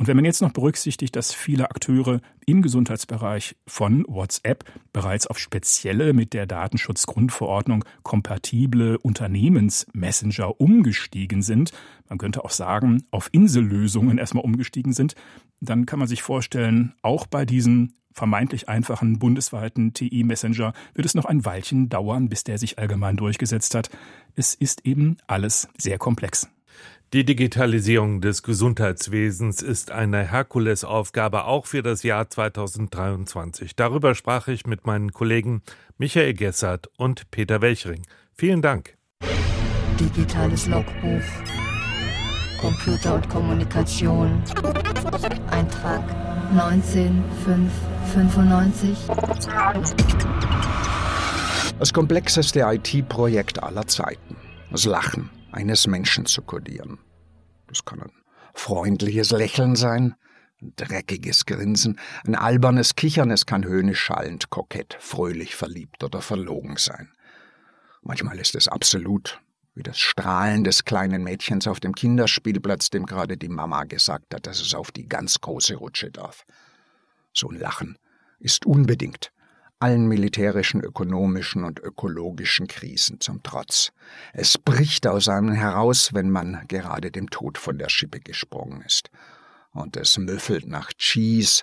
Und 0.01 0.07
wenn 0.07 0.17
man 0.17 0.25
jetzt 0.25 0.41
noch 0.41 0.53
berücksichtigt, 0.53 1.15
dass 1.15 1.35
viele 1.35 1.71
Akteure 1.71 2.23
im 2.47 2.63
Gesundheitsbereich 2.63 3.55
von 3.67 4.07
WhatsApp 4.09 4.65
bereits 4.95 5.27
auf 5.27 5.39
spezielle 5.39 6.15
mit 6.15 6.33
der 6.33 6.47
Datenschutzgrundverordnung 6.47 7.85
kompatible 8.03 8.97
Unternehmensmessenger 8.97 10.59
umgestiegen 10.59 11.43
sind, 11.43 11.73
man 12.09 12.17
könnte 12.17 12.43
auch 12.47 12.51
sagen, 12.51 13.05
auf 13.11 13.29
Insellösungen 13.33 14.17
erstmal 14.17 14.43
umgestiegen 14.43 14.95
sind, 14.95 15.17
dann 15.61 15.85
kann 15.85 15.99
man 15.99 16.09
sich 16.09 16.23
vorstellen, 16.23 16.95
auch 17.03 17.27
bei 17.27 17.45
diesen 17.45 17.93
vermeintlich 18.15 18.71
einfachen 18.71 19.19
bundesweiten 19.19 19.93
TI-Messenger 19.93 20.73
wird 20.95 21.05
es 21.05 21.15
noch 21.15 21.27
ein 21.27 21.45
Weilchen 21.45 21.91
dauern, 21.91 22.31
bis 22.31 22.43
der 22.43 22.57
sich 22.57 22.79
allgemein 22.79 23.19
durchgesetzt 23.19 23.75
hat. 23.75 23.91
Es 24.35 24.55
ist 24.55 24.87
eben 24.87 25.19
alles 25.27 25.69
sehr 25.77 25.99
komplex. 25.99 26.49
Die 27.13 27.25
Digitalisierung 27.25 28.21
des 28.21 28.45
Gesundheitswesens 28.45 29.63
ist 29.63 29.91
eine 29.91 30.31
Herkulesaufgabe 30.31 31.43
auch 31.43 31.67
für 31.67 31.83
das 31.83 32.05
Jahr 32.05 32.31
2023. 32.31 33.75
Darüber 33.75 34.15
sprach 34.15 34.47
ich 34.47 34.65
mit 34.65 34.87
meinen 34.87 35.13
Kollegen 35.13 35.63
Michael 35.99 36.35
Gessert 36.35 36.89
und 36.99 37.29
Peter 37.33 37.63
Welchring. 37.63 38.03
Vielen 38.33 38.63
Dank. 38.63 38.97
Digitales 39.99 40.69
Logbuch. 40.69 41.25
Computer 42.61 43.17
und 43.17 43.29
Kommunikation. 43.29 44.41
Eintrag 45.51 46.05
19595. 46.55 48.97
Das 51.77 51.93
komplexeste 51.93 52.61
IT-Projekt 52.61 53.61
aller 53.61 53.89
Zeiten. 53.89 54.37
Das 54.71 54.85
Lachen 54.85 55.29
eines 55.53 55.87
Menschen 55.87 56.27
zu 56.27 56.43
kodieren. 56.43 56.99
Das 57.67 57.85
kann 57.85 58.03
ein 58.03 58.13
freundliches 58.55 59.31
Lächeln 59.31 59.77
sein, 59.77 60.15
ein 60.61 60.73
dreckiges 60.77 61.47
Grinsen, 61.47 61.99
ein 62.27 62.35
albernes 62.35 62.97
Kichern, 62.97 63.31
es 63.31 63.47
kann 63.47 63.65
höhnisch 63.65 64.01
schallend, 64.01 64.51
kokett, 64.51 64.97
fröhlich, 65.01 65.57
verliebt 65.57 66.05
oder 66.05 66.21
verlogen 66.21 66.77
sein. 66.77 67.13
Manchmal 68.03 68.39
ist 68.39 68.55
es 68.55 68.69
absolut, 68.69 69.41
wie 69.75 69.83
das 69.83 69.99
Strahlen 69.99 70.65
des 70.65 70.85
kleinen 70.85 71.23
Mädchens 71.23 71.67
auf 71.67 71.81
dem 71.81 71.95
Kinderspielplatz, 71.95 72.91
dem 72.91 73.07
gerade 73.07 73.37
die 73.37 73.49
Mama 73.49 73.85
gesagt 73.85 74.35
hat, 74.35 74.47
dass 74.47 74.61
es 74.61 74.75
auf 74.75 74.91
die 74.91 75.09
ganz 75.09 75.41
große 75.41 75.77
Rutsche 75.77 76.11
darf. 76.11 76.45
So 77.33 77.49
ein 77.49 77.59
Lachen 77.59 77.99
ist 78.39 78.67
unbedingt, 78.67 79.33
allen 79.81 80.07
militärischen, 80.07 80.83
ökonomischen 80.83 81.65
und 81.65 81.81
ökologischen 81.81 82.69
Krisen 82.69 83.21
zum 83.21 83.43
Trotz. 83.43 83.93
Es 84.35 84.59
bricht 84.59 85.07
aus 85.07 85.29
einem 85.29 85.53
heraus, 85.53 86.13
wenn 86.13 86.31
man 86.31 86.65
gerade 86.69 87.11
dem 87.11 87.31
Tod 87.31 87.57
von 87.59 87.79
der 87.79 87.89
Schippe 87.89 88.21
gesprungen 88.21 88.83
ist. 88.83 89.11
Und 89.73 89.97
es 89.97 90.19
müffelt 90.19 90.67
nach 90.67 90.93
Cheese, 90.93 91.63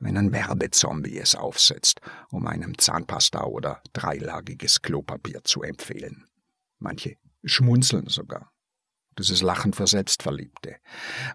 wenn 0.00 0.16
ein 0.16 0.32
Werbezombie 0.32 1.18
es 1.18 1.36
aufsetzt, 1.36 2.00
um 2.30 2.46
einem 2.46 2.76
Zahnpasta 2.76 3.44
oder 3.44 3.80
dreilagiges 3.92 4.82
Klopapier 4.82 5.44
zu 5.44 5.62
empfehlen. 5.62 6.26
Manche 6.78 7.16
schmunzeln 7.44 8.08
sogar. 8.08 8.50
Das 9.14 9.30
ist 9.30 9.42
Lachen 9.42 9.72
für 9.72 9.86
Selbstverliebte. 9.86 10.76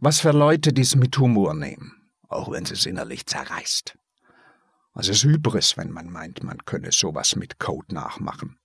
Was 0.01 0.19
für 0.19 0.31
Leute, 0.31 0.73
die 0.73 0.81
es 0.81 0.97
mit 0.97 1.17
Humor 1.17 1.53
nehmen, 1.53 2.11
auch 2.27 2.51
wenn 2.51 2.63
es 2.63 2.85
innerlich 2.85 3.25
zerreißt. 3.25 3.98
Also 4.93 5.11
es 5.11 5.17
ist 5.17 5.23
Hybris, 5.23 5.77
wenn 5.77 5.91
man 5.91 6.09
meint, 6.09 6.43
man 6.43 6.57
könne 6.65 6.91
sowas 6.91 7.35
mit 7.35 7.59
Code 7.59 7.93
nachmachen. 7.93 8.57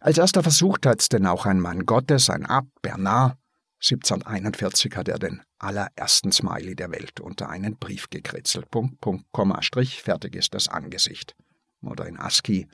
Als 0.00 0.18
erster 0.18 0.42
versucht 0.42 0.86
hat's 0.86 1.08
denn 1.08 1.26
auch 1.26 1.46
ein 1.46 1.60
Mann 1.60 1.84
Gottes, 1.84 2.30
ein 2.30 2.46
Abt, 2.46 2.70
Bernard. 2.82 3.36
1741 3.80 4.96
hat 4.96 5.08
er 5.08 5.18
den 5.18 5.42
allerersten 5.58 6.32
Smiley 6.32 6.74
der 6.74 6.90
Welt 6.90 7.20
unter 7.20 7.48
einen 7.48 7.76
Brief 7.76 8.10
gekritzelt. 8.10 8.70
Punkt, 8.70 9.00
Punkt, 9.00 9.26
Komma, 9.30 9.62
Strich, 9.62 10.02
fertig 10.02 10.34
ist 10.34 10.54
das 10.54 10.68
Angesicht. 10.68 11.36
Oder 11.82 12.06
in 12.06 12.18
ASCII, 12.18 12.66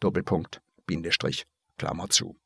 Doppelpunkt, 0.00 0.60
Bindestrich, 0.86 1.46
Klammer 1.78 2.10
zu. 2.10 2.36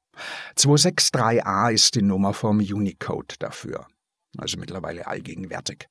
263a 0.57 1.73
ist 1.73 1.97
die 1.97 2.03
Nummer 2.03 2.35
vom 2.35 2.59
Unicode 2.59 3.35
dafür. 3.41 3.89
Also 4.39 4.59
mittlerweile 4.59 5.09
allgegenwärtig. 5.09 5.89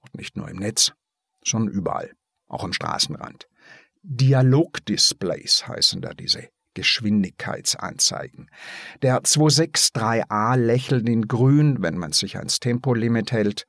Und 0.00 0.14
nicht 0.16 0.36
nur 0.36 0.48
im 0.48 0.56
Netz, 0.56 0.92
sondern 1.44 1.72
überall 1.72 2.10
auch 2.50 2.64
am 2.64 2.72
Straßenrand. 2.72 3.48
Dialogdisplays 4.02 5.66
heißen 5.66 6.00
da 6.00 6.14
diese 6.14 6.48
Geschwindigkeitsanzeigen. 6.74 8.50
Der 9.02 9.20
263a 9.22 10.56
lächelt 10.56 11.08
in 11.08 11.26
grün, 11.28 11.82
wenn 11.82 11.98
man 11.98 12.12
sich 12.12 12.36
ans 12.36 12.60
Tempolimit 12.60 13.32
hält, 13.32 13.66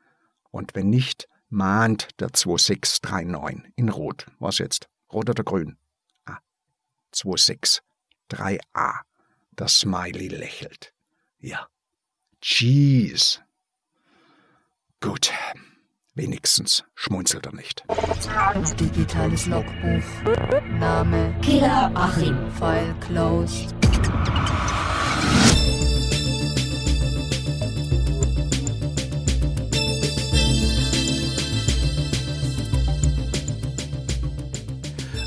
und 0.52 0.76
wenn 0.76 0.90
nicht, 0.90 1.28
mahnt 1.50 2.10
der 2.20 2.34
2639 2.34 3.74
in 3.76 3.90
rot. 3.90 4.28
Was 4.40 4.58
jetzt? 4.58 4.90
Rot 5.12 5.30
oder 5.30 5.44
grün? 5.44 5.78
Ah, 6.26 6.40
263a. 7.14 7.82
Das 9.54 9.80
Smiley 9.80 10.28
lächelt. 10.28 10.94
Ja. 11.40 11.68
Cheese. 12.42 13.40
Gut. 15.02 15.32
Wenigstens 16.14 16.84
schmunzelt 16.94 17.46
er 17.46 17.56
nicht. 17.56 17.86
Digitales 18.78 19.46
Logbuch. 19.46 20.04
Name 20.78 21.34
Killer 21.42 21.90
Achim. 21.96 22.52
File 22.52 22.94
closed. 23.00 23.74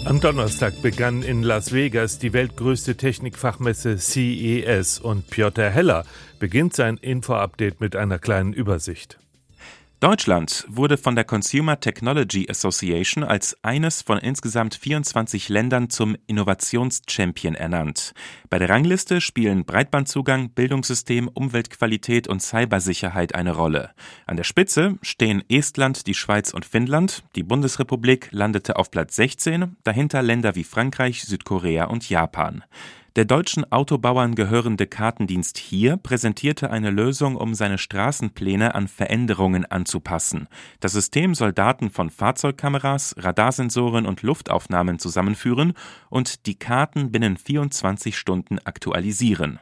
Am 0.05 0.21
Donnerstag 0.21 0.83
begann 0.83 1.23
in 1.23 1.43
Las 1.43 1.73
Vegas 1.73 2.19
die 2.19 2.35
weltgrößte 2.35 2.95
Technikfachmesse 2.97 3.97
CES 3.97 4.99
und 4.99 5.31
Piotr 5.31 5.71
Heller 5.71 6.05
beginnt 6.39 6.77
sein 6.77 6.99
Info-Update 6.99 7.81
mit 7.81 7.97
einer 7.97 8.19
kleinen 8.19 8.53
Übersicht. 8.53 9.19
Deutschland 10.01 10.67
wurde 10.69 10.99
von 10.99 11.15
der 11.15 11.25
Consumer 11.25 11.81
Technology 11.81 12.47
Association 12.51 13.25
als 13.25 13.57
eines 13.63 14.03
von 14.03 14.19
insgesamt 14.19 14.75
24 14.75 15.49
Ländern 15.49 15.89
zum 15.89 16.17
Innovationschampion 16.27 17.55
ernannt. 17.55 18.13
Bei 18.51 18.59
der 18.59 18.69
Rangliste 18.69 19.23
spielen 19.23 19.65
Breitbandzugang, 19.65 20.51
Bildungssystem, 20.51 21.29
Umweltqualität 21.29 22.29
und 22.29 22.43
Cybersicherheit 22.43 23.35
eine 23.35 23.55
Rolle. 23.55 23.93
An 24.27 24.37
der 24.37 24.45
Spitze 24.45 24.99
stehen 25.01 25.43
Estland, 25.49 26.07
die 26.07 26.15
Schweiz 26.15 26.53
und 26.53 26.67
Finnland. 26.67 27.23
Die 27.35 27.43
Bundesrepublik 27.43 28.29
landete 28.31 28.77
auf 28.77 28.91
Platz 28.91 29.17
16, 29.17 29.77
dahinter 29.85 30.23
Länder 30.23 30.55
wie 30.55 30.65
Frankreich, 30.65 31.23
Südkorea 31.25 31.85
und 31.87 32.11
Japan. 32.11 32.65
Der 33.17 33.25
deutschen 33.25 33.71
Autobauern 33.71 34.35
gehörende 34.35 34.89
Kartendienst 34.89 35.57
Hier 35.57 35.97
präsentierte 35.97 36.73
eine 36.73 36.91
Lösung, 36.91 37.37
um 37.37 37.55
seine 37.55 37.79
Straßenpläne 37.79 38.75
an 38.75 38.89
Veränderungen 38.89 39.65
anzupassen. 39.67 40.49
Das 40.81 40.95
System 40.95 41.37
soll 41.37 41.53
Daten 41.53 41.91
von 41.91 42.11
Fahrzeugkameras, 42.11 43.15
Radarsensoren 43.17 44.07
und 44.07 44.23
Luftaufnahmen 44.23 44.99
zusammenführen 44.99 45.75
und 46.11 46.47
die 46.47 46.57
Karten 46.57 47.13
binnen 47.13 47.37
24 47.37 48.19
Stunden 48.19 48.59
aktualisieren 48.65 49.61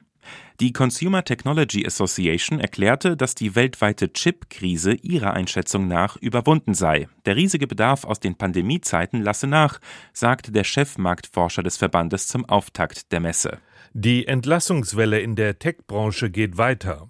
die 0.60 0.72
Consumer 0.72 1.24
Technology 1.24 1.86
Association 1.86 2.60
erklärte, 2.60 3.16
dass 3.16 3.34
die 3.34 3.54
weltweite 3.54 4.12
Chip-Krise 4.12 4.92
ihrer 4.94 5.34
Einschätzung 5.34 5.88
nach 5.88 6.16
überwunden 6.16 6.74
sei. 6.74 7.08
Der 7.26 7.36
riesige 7.36 7.66
Bedarf 7.66 8.04
aus 8.04 8.20
den 8.20 8.36
Pandemiezeiten 8.36 9.22
lasse 9.22 9.46
nach, 9.46 9.80
sagte 10.12 10.52
der 10.52 10.64
Chefmarktforscher 10.64 11.62
des 11.62 11.76
Verbandes 11.76 12.28
zum 12.28 12.44
Auftakt 12.44 13.10
der 13.12 13.20
Messe. 13.20 13.58
Die 13.92 14.26
Entlassungswelle 14.26 15.20
in 15.20 15.36
der 15.36 15.58
Tech-Branche 15.58 16.30
geht 16.30 16.56
weiter. 16.56 17.08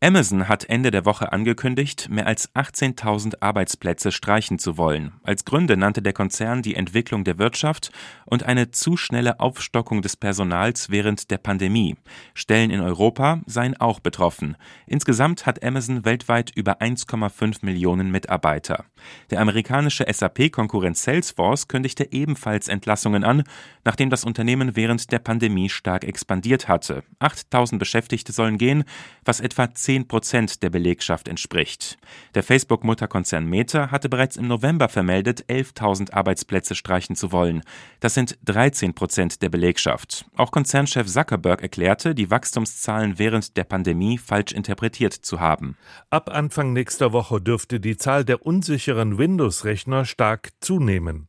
Amazon 0.00 0.46
hat 0.46 0.64
Ende 0.66 0.92
der 0.92 1.04
Woche 1.04 1.32
angekündigt, 1.32 2.08
mehr 2.08 2.28
als 2.28 2.54
18.000 2.54 3.38
Arbeitsplätze 3.40 4.12
streichen 4.12 4.60
zu 4.60 4.78
wollen. 4.78 5.14
Als 5.24 5.44
Gründe 5.44 5.76
nannte 5.76 6.02
der 6.02 6.12
Konzern 6.12 6.62
die 6.62 6.76
Entwicklung 6.76 7.24
der 7.24 7.38
Wirtschaft 7.38 7.90
und 8.24 8.44
eine 8.44 8.70
zu 8.70 8.96
schnelle 8.96 9.40
Aufstockung 9.40 10.00
des 10.00 10.16
Personals 10.16 10.90
während 10.90 11.32
der 11.32 11.38
Pandemie. 11.38 11.96
Stellen 12.32 12.70
in 12.70 12.80
Europa 12.80 13.40
seien 13.46 13.76
auch 13.80 13.98
betroffen. 13.98 14.56
Insgesamt 14.86 15.46
hat 15.46 15.64
Amazon 15.64 16.04
weltweit 16.04 16.52
über 16.54 16.80
1,5 16.80 17.64
Millionen 17.64 18.12
Mitarbeiter. 18.12 18.84
Der 19.32 19.40
amerikanische 19.40 20.06
SAP-Konkurrent 20.08 20.96
Salesforce 20.96 21.66
kündigte 21.66 22.12
ebenfalls 22.12 22.68
Entlassungen 22.68 23.24
an, 23.24 23.42
nachdem 23.84 24.10
das 24.10 24.22
Unternehmen 24.22 24.76
während 24.76 25.10
der 25.10 25.18
Pandemie 25.18 25.68
stark 25.68 26.04
expandiert 26.04 26.68
hatte. 26.68 27.02
8.000 27.18 27.78
Beschäftigte 27.78 28.30
sollen 28.30 28.58
gehen, 28.58 28.84
was 29.24 29.40
etwa 29.40 29.74
10 29.88 30.06
Prozent 30.06 30.62
der 30.62 30.68
Belegschaft 30.68 31.28
entspricht. 31.28 31.96
Der 32.34 32.42
Facebook-Mutterkonzern 32.42 33.46
Meta 33.46 33.90
hatte 33.90 34.10
bereits 34.10 34.36
im 34.36 34.46
November 34.46 34.90
vermeldet, 34.90 35.46
11.000 35.48 36.12
Arbeitsplätze 36.12 36.74
streichen 36.74 37.16
zu 37.16 37.32
wollen. 37.32 37.62
Das 37.98 38.12
sind 38.12 38.38
13 38.44 38.92
Prozent 38.92 39.40
der 39.40 39.48
Belegschaft. 39.48 40.26
Auch 40.36 40.50
Konzernchef 40.50 41.06
Zuckerberg 41.06 41.62
erklärte, 41.62 42.14
die 42.14 42.30
Wachstumszahlen 42.30 43.18
während 43.18 43.56
der 43.56 43.64
Pandemie 43.64 44.18
falsch 44.18 44.52
interpretiert 44.52 45.14
zu 45.14 45.40
haben. 45.40 45.78
Ab 46.10 46.28
Anfang 46.28 46.74
nächster 46.74 47.14
Woche 47.14 47.40
dürfte 47.40 47.80
die 47.80 47.96
Zahl 47.96 48.26
der 48.26 48.44
unsicheren 48.44 49.16
Windows-Rechner 49.16 50.04
stark 50.04 50.50
zunehmen. 50.60 51.28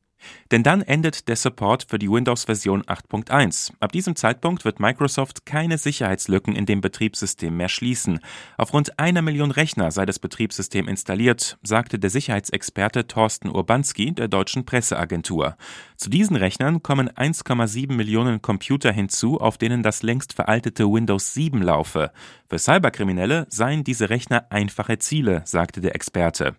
Denn 0.51 0.63
dann 0.63 0.81
endet 0.81 1.27
der 1.27 1.35
Support 1.35 1.85
für 1.89 1.99
die 1.99 2.09
Windows-Version 2.09 2.83
8.1. 2.83 3.73
Ab 3.79 3.91
diesem 3.91 4.15
Zeitpunkt 4.15 4.65
wird 4.65 4.79
Microsoft 4.79 5.45
keine 5.45 5.77
Sicherheitslücken 5.77 6.55
in 6.55 6.65
dem 6.65 6.81
Betriebssystem 6.81 7.55
mehr 7.55 7.69
schließen. 7.69 8.19
Auf 8.57 8.73
rund 8.73 8.99
einer 8.99 9.21
Million 9.21 9.51
Rechner 9.51 9.91
sei 9.91 10.05
das 10.05 10.19
Betriebssystem 10.19 10.87
installiert, 10.87 11.57
sagte 11.63 11.99
der 11.99 12.09
Sicherheitsexperte 12.09 13.07
Thorsten 13.07 13.49
Urbanski 13.49 14.11
der 14.13 14.27
deutschen 14.27 14.65
Presseagentur. 14.65 15.55
Zu 15.97 16.09
diesen 16.09 16.35
Rechnern 16.35 16.81
kommen 16.81 17.09
1,7 17.09 17.93
Millionen 17.93 18.41
Computer 18.41 18.91
hinzu, 18.91 19.39
auf 19.39 19.57
denen 19.57 19.83
das 19.83 20.03
längst 20.03 20.33
veraltete 20.33 20.85
Windows 20.85 21.33
7 21.33 21.61
laufe. 21.61 22.11
Für 22.49 22.59
Cyberkriminelle 22.59 23.45
seien 23.49 23.83
diese 23.83 24.09
Rechner 24.09 24.45
einfache 24.49 24.97
Ziele, 24.99 25.41
sagte 25.45 25.81
der 25.81 25.95
Experte. 25.95 26.55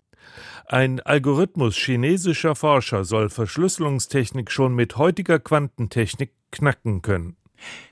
Ein 0.67 0.99
Algorithmus 0.99 1.75
chinesischer 1.75 2.55
Forscher 2.55 3.03
soll 3.03 3.29
Verschlüsselungstechnik 3.29 4.51
schon 4.51 4.75
mit 4.75 4.97
heutiger 4.97 5.39
Quantentechnik 5.39 6.31
knacken 6.51 7.01
können. 7.01 7.37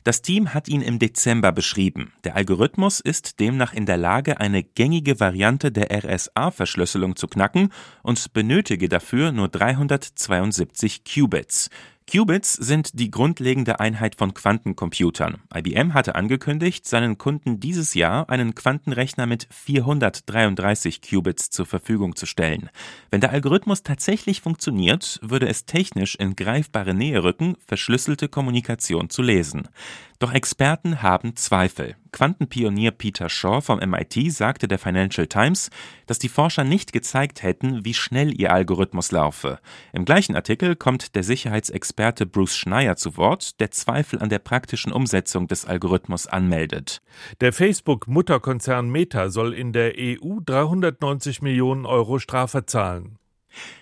Das 0.03 0.21
Team 0.21 0.53
hat 0.53 0.67
ihn 0.67 0.81
im 0.81 0.99
Dezember 0.99 1.51
beschrieben. 1.51 2.13
Der 2.23 2.35
Algorithmus 2.35 2.99
ist 2.99 3.39
demnach 3.39 3.73
in 3.73 3.85
der 3.85 3.97
Lage, 3.97 4.39
eine 4.39 4.63
gängige 4.63 5.19
Variante 5.19 5.71
der 5.71 5.91
RSA-Verschlüsselung 5.91 7.15
zu 7.15 7.27
knacken 7.27 7.71
und 8.01 8.33
benötige 8.33 8.89
dafür 8.89 9.31
nur 9.31 9.47
372 9.49 11.03
Qubits. 11.03 11.69
Qubits 12.12 12.54
sind 12.54 13.00
die 13.00 13.12
grundlegende 13.12 13.80
Einheit 13.80 14.15
von 14.15 14.34
Quantencomputern. 14.34 15.43
IBM 15.56 15.93
hatte 15.93 16.15
angekündigt, 16.15 16.88
seinen 16.88 17.19
Kunden 17.19 17.60
dieses 17.60 17.93
Jahr 17.93 18.28
einen 18.32 18.56
Quantenrechner 18.56 19.28
mit 19.28 19.48
433 19.52 21.02
Qubits 21.02 21.52
zur 21.52 21.67
Verfügung 21.67 22.15
zu 22.15 22.26
stellen. 22.26 22.72
Wenn 23.12 23.22
der 23.22 23.30
Algorithmus 23.30 23.84
tatsächlich 23.84 24.41
funktioniert, 24.41 25.19
würde 25.22 25.48
es 25.48 25.65
technisch 25.65 26.15
in 26.15 26.36
greifbare 26.36 26.95
Nähe 26.95 27.24
rücken, 27.24 27.58
verschlüsselte 27.67 28.28
Kommunikation 28.28 29.12
zu 29.12 29.22
lesen. 29.22 29.67
Doch 30.19 30.34
Experten 30.34 31.01
haben 31.01 31.38
Zweifel. 31.38 31.95
Quantenpionier 32.12 32.91
Peter 32.91 33.29
Shaw 33.29 33.62
vom 33.62 33.79
MIT 33.79 34.34
sagte 34.34 34.67
der 34.67 34.77
Financial 34.77 35.27
Times, 35.27 35.69
dass 36.08 36.19
die 36.19 36.27
Forscher 36.27 36.65
nicht 36.65 36.91
gezeigt 36.91 37.41
hätten, 37.41 37.86
wie 37.86 37.93
schnell 37.93 38.38
ihr 38.38 38.51
Algorithmus 38.51 39.13
laufe. 39.13 39.60
Im 39.93 40.03
gleichen 40.03 40.36
Artikel 40.36 40.75
kommt 40.75 41.15
der 41.15 41.23
Sicherheitsexperte 41.23 42.25
Bruce 42.25 42.58
Schneier 42.58 42.97
zu 42.97 43.15
Wort, 43.15 43.62
der 43.62 43.71
Zweifel 43.71 44.19
an 44.19 44.27
der 44.27 44.39
praktischen 44.39 44.91
Umsetzung 44.91 45.47
des 45.47 45.63
Algorithmus 45.63 46.27
anmeldet. 46.27 47.01
Der 47.39 47.53
Facebook-Mutterkonzern 47.53 48.89
Meta 48.89 49.29
soll 49.29 49.53
in 49.53 49.71
der 49.71 49.93
EU 49.97 50.39
390 50.45 51.41
Millionen 51.41 51.86
Euro 51.86 52.19
Strafe 52.19 52.65
zahlen. 52.65 53.18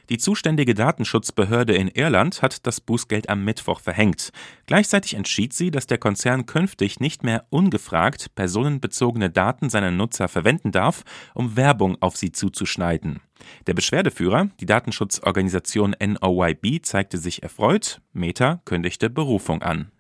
Die 0.09 0.17
zuständige 0.17 0.73
Datenschutzbehörde 0.73 1.75
in 1.75 1.89
Irland 1.89 2.41
hat 2.41 2.65
das 2.65 2.79
Bußgeld 2.79 3.29
am 3.29 3.43
Mittwoch 3.43 3.79
verhängt. 3.79 4.31
Gleichzeitig 4.65 5.15
entschied 5.15 5.53
sie, 5.53 5.71
dass 5.71 5.87
der 5.87 5.97
Konzern 5.97 6.45
künftig 6.45 6.99
nicht 6.99 7.23
mehr 7.23 7.45
ungefragt 7.49 8.33
personenbezogene 8.35 9.29
Daten 9.29 9.69
seiner 9.69 9.91
Nutzer 9.91 10.27
verwenden 10.27 10.71
darf, 10.71 11.03
um 11.33 11.55
Werbung 11.55 11.97
auf 12.01 12.15
sie 12.15 12.31
zuzuschneiden. 12.31 13.19
Der 13.67 13.73
Beschwerdeführer, 13.73 14.49
die 14.59 14.65
Datenschutzorganisation 14.65 15.95
NOYB, 15.99 16.83
zeigte 16.83 17.17
sich 17.17 17.43
erfreut, 17.43 18.01
Meta 18.13 18.61
kündigte 18.65 19.09
Berufung 19.09 19.61
an. 19.61 19.91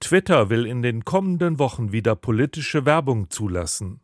Twitter 0.00 0.50
will 0.50 0.66
in 0.66 0.82
den 0.82 1.04
kommenden 1.04 1.58
Wochen 1.58 1.92
wieder 1.92 2.14
politische 2.14 2.84
Werbung 2.84 3.30
zulassen. 3.30 4.00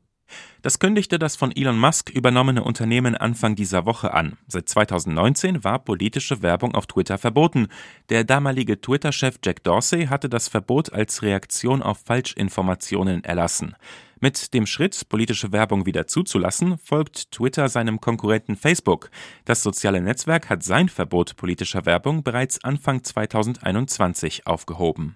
Das 0.63 0.79
kündigte 0.79 1.19
das 1.19 1.37
von 1.37 1.55
Elon 1.55 1.79
Musk 1.79 2.11
übernommene 2.11 2.63
Unternehmen 2.63 3.17
Anfang 3.17 3.57
dieser 3.57 3.87
Woche 3.87 4.13
an. 4.13 4.37
Seit 4.47 4.69
2019 4.69 5.65
war 5.65 5.79
politische 5.79 6.43
Werbung 6.43 6.75
auf 6.75 6.87
Twitter 6.87 7.19
verboten. 7.19 7.69
Der 8.11 8.25
damalige 8.25 8.81
Twitter-Chef 8.81 9.37
Jack 9.45 9.65
Dorsey 9.65 10.07
hatte 10.07 10.29
das 10.29 10.49
Verbot 10.49 10.93
als 10.93 11.23
Reaktion 11.23 11.83
auf 11.83 11.99
Falschinformationen 12.05 13.25
erlassen. 13.25 13.75
Mit 14.23 14.53
dem 14.53 14.67
Schritt, 14.67 15.09
politische 15.09 15.51
Werbung 15.51 15.87
wieder 15.87 16.07
zuzulassen, 16.07 16.77
folgt 16.77 17.33
Twitter 17.33 17.71
seinem 17.71 18.03
Konkurrenten 18.03 18.55
Facebook. 18.55 19.11
Das 19.47 19.63
soziale 19.63 20.03
Netzwerk 20.03 20.51
hat 20.51 20.63
sein 20.63 20.91
Verbot 20.91 21.37
politischer 21.37 21.87
Werbung 21.87 22.23
bereits 22.23 22.63
Anfang 22.63 23.03
2021 23.03 24.47
aufgehoben. 24.47 25.15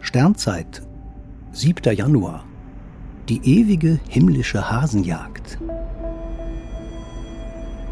Sternzeit 0.00 0.82
7. 1.56 1.94
Januar. 1.94 2.44
Die 3.28 3.40
ewige 3.44 4.00
himmlische 4.08 4.72
Hasenjagd. 4.72 5.56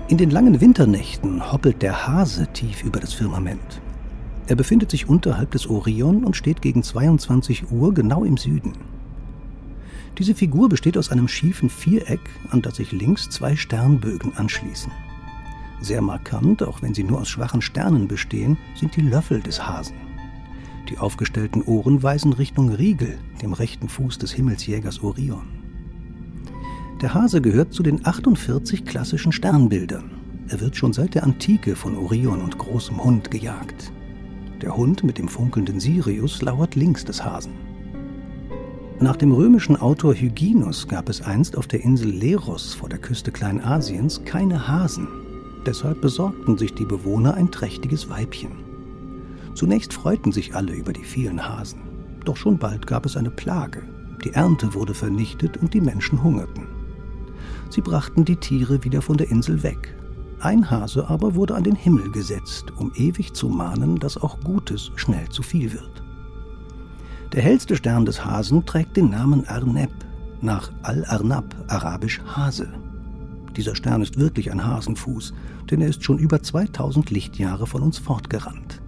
In 0.09 0.19
den 0.19 0.31
langen 0.31 0.61
Winternächten 0.61 1.53
hoppelt 1.53 1.81
der 1.81 2.09
Hase 2.09 2.49
tief 2.49 2.83
über 2.83 2.99
das 2.99 3.13
Firmament. 3.13 3.81
Er 4.49 4.57
befindet 4.57 4.91
sich 4.91 5.09
unterhalb 5.09 5.53
des 5.53 5.69
Orion 5.69 6.25
und 6.25 6.35
steht 6.35 6.61
gegen 6.61 6.83
22 6.83 7.71
Uhr 7.71 7.95
genau 7.95 8.25
im 8.25 8.37
Süden. 8.37 8.73
Diese 10.19 10.35
Figur 10.35 10.69
besteht 10.69 10.99
aus 10.99 11.13
einem 11.13 11.29
schiefen 11.29 11.71
Viereck, 11.71 12.29
an 12.51 12.63
das 12.63 12.75
sich 12.75 12.91
links 12.91 13.31
zwei 13.31 13.55
Sternbögen 13.55 14.37
anschließen. 14.37 14.91
Sehr 15.81 16.03
markant, 16.03 16.65
auch 16.65 16.83
wenn 16.83 16.95
sie 16.95 17.05
nur 17.05 17.21
aus 17.21 17.29
schwachen 17.29 17.63
Sternen 17.63 18.09
bestehen, 18.09 18.59
sind 18.75 18.97
die 18.97 19.03
Löffel 19.03 19.41
des 19.41 19.65
Hasen. 19.65 20.02
Die 20.89 20.99
aufgestellten 20.99 21.63
Ohren 21.63 22.03
weisen 22.03 22.33
Richtung 22.33 22.71
Riegel, 22.71 23.19
dem 23.41 23.53
rechten 23.53 23.89
Fuß 23.89 24.19
des 24.19 24.33
Himmelsjägers 24.33 25.03
Orion. 25.03 25.47
Der 27.01 27.15
Hase 27.15 27.41
gehört 27.41 27.73
zu 27.73 27.83
den 27.83 28.05
48 28.05 28.85
klassischen 28.85 29.33
Sternbildern. 29.33 30.11
Er 30.49 30.61
wird 30.61 30.77
schon 30.77 30.93
seit 30.93 31.15
der 31.15 31.25
Antike 31.25 31.77
von 31.77 31.97
Orion 31.97 32.41
und 32.43 32.59
großem 32.59 33.03
Hund 33.03 33.31
gejagt. 33.31 33.93
Der 34.61 34.77
Hund 34.77 35.03
mit 35.03 35.19
dem 35.19 35.29
funkelnden 35.29 35.81
Sirius 35.81 36.43
lauert 36.43 36.77
links 36.77 37.05
des 37.05 37.25
Hasen. 37.25 37.55
Nach 39.01 39.17
dem 39.17 39.33
römischen 39.33 39.77
Autor 39.77 40.15
Hyginus 40.15 40.87
gab 40.87 41.09
es 41.09 41.23
einst 41.23 41.57
auf 41.57 41.67
der 41.67 41.83
Insel 41.83 42.11
Leros 42.11 42.75
vor 42.75 42.89
der 42.89 42.99
Küste 42.99 43.33
Kleinasiens 43.33 44.25
keine 44.25 44.69
Hasen. 44.69 45.09
Deshalb 45.67 46.01
besorgten 46.01 46.57
sich 46.57 46.75
die 46.75 46.85
Bewohner 46.85 47.35
ein 47.35 47.51
trächtiges 47.51 48.09
Weibchen. 48.09 48.72
Zunächst 49.55 49.93
freuten 49.93 50.33
sich 50.33 50.55
alle 50.55 50.73
über 50.73 50.93
die 50.93 51.05
vielen 51.05 51.47
Hasen. 51.47 51.81
Doch 52.25 52.37
schon 52.37 52.59
bald 52.59 52.87
gab 52.87 53.07
es 53.07 53.17
eine 53.17 53.31
Plage. 53.31 53.83
Die 54.25 54.33
Ernte 54.33 54.75
wurde 54.75 54.95
vernichtet 54.95 55.57
und 55.57 55.75
die 55.75 55.81
Menschen 55.81 56.23
hungerten. 56.23 56.67
Sie 57.71 57.81
brachten 57.81 58.25
die 58.25 58.37
Tiere 58.37 58.85
wieder 58.85 59.03
von 59.03 59.17
der 59.17 59.31
Insel 59.31 59.63
weg. 59.63 59.95
Ein 60.41 60.71
Hase 60.71 61.09
aber 61.09 61.35
wurde 61.35 61.55
an 61.55 61.65
den 61.65 61.77
Himmel 61.77 62.11
gesetzt, 62.11 62.73
um 62.77 62.93
ewig 62.97 63.33
zu 63.33 63.49
mahnen, 63.49 63.99
dass 63.99 64.17
auch 64.17 64.41
Gutes 64.41 64.91
schnell 64.97 65.29
zu 65.29 65.43
viel 65.43 65.73
wird. 65.73 66.03
Der 67.33 67.43
hellste 67.43 67.77
Stern 67.77 68.05
des 68.05 68.25
Hasen 68.25 68.67
trägt 68.67 68.97
den 68.97 69.11
Namen 69.11 69.47
Arneb, 69.47 69.93
nach 70.43 70.71
Al-Arnab, 70.83 71.55
arabisch 71.69 72.21
Hase. 72.27 72.69
Dieser 73.57 73.75
Stern 73.75 74.03
ist 74.03 74.19
wirklich 74.19 74.51
ein 74.53 74.67
Hasenfuß, 74.67 75.33
denn 75.71 75.81
er 75.81 75.89
ist 75.89 76.05
schon 76.05 76.19
über 76.19 76.43
2000 76.43 77.11
Lichtjahre 77.11 77.67
von 77.67 77.83
uns 77.83 77.99
fortgerannt. 77.99 78.82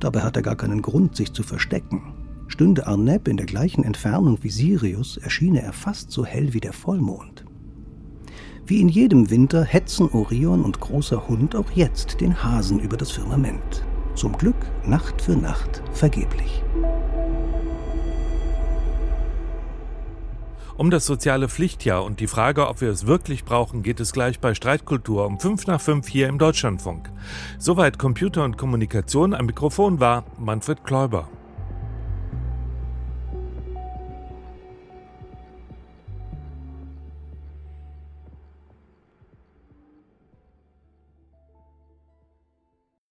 Dabei 0.00 0.20
hat 0.20 0.36
er 0.36 0.42
gar 0.42 0.56
keinen 0.56 0.82
Grund, 0.82 1.16
sich 1.16 1.32
zu 1.32 1.42
verstecken. 1.42 2.14
Stünde 2.46 2.86
Arneb 2.86 3.28
in 3.28 3.36
der 3.36 3.46
gleichen 3.46 3.84
Entfernung 3.84 4.38
wie 4.42 4.50
Sirius, 4.50 5.16
erschiene 5.16 5.62
er 5.62 5.72
fast 5.72 6.10
so 6.10 6.24
hell 6.24 6.54
wie 6.54 6.60
der 6.60 6.72
Vollmond. 6.72 7.44
Wie 8.64 8.80
in 8.80 8.88
jedem 8.88 9.30
Winter 9.30 9.64
hetzen 9.64 10.08
Orion 10.10 10.62
und 10.62 10.80
großer 10.80 11.28
Hund 11.28 11.56
auch 11.56 11.70
jetzt 11.70 12.20
den 12.20 12.42
Hasen 12.42 12.80
über 12.80 12.96
das 12.96 13.10
Firmament. 13.10 13.84
Zum 14.14 14.32
Glück 14.32 14.56
Nacht 14.84 15.22
für 15.22 15.36
Nacht 15.36 15.82
vergeblich. 15.92 16.62
Um 20.78 20.92
das 20.92 21.06
soziale 21.06 21.48
Pflichtjahr 21.48 22.04
und 22.04 22.20
die 22.20 22.28
Frage, 22.28 22.68
ob 22.68 22.80
wir 22.80 22.88
es 22.88 23.04
wirklich 23.04 23.44
brauchen, 23.44 23.82
geht 23.82 23.98
es 23.98 24.12
gleich 24.12 24.38
bei 24.38 24.54
Streitkultur 24.54 25.26
um 25.26 25.40
5 25.40 25.66
nach 25.66 25.80
5 25.80 26.06
hier 26.06 26.28
im 26.28 26.38
Deutschlandfunk. 26.38 27.10
Soweit 27.58 27.98
Computer 27.98 28.44
und 28.44 28.56
Kommunikation. 28.58 29.34
Am 29.34 29.46
Mikrofon 29.46 29.98
war 29.98 30.24
Manfred 30.38 30.84
Kläuber. 30.84 31.28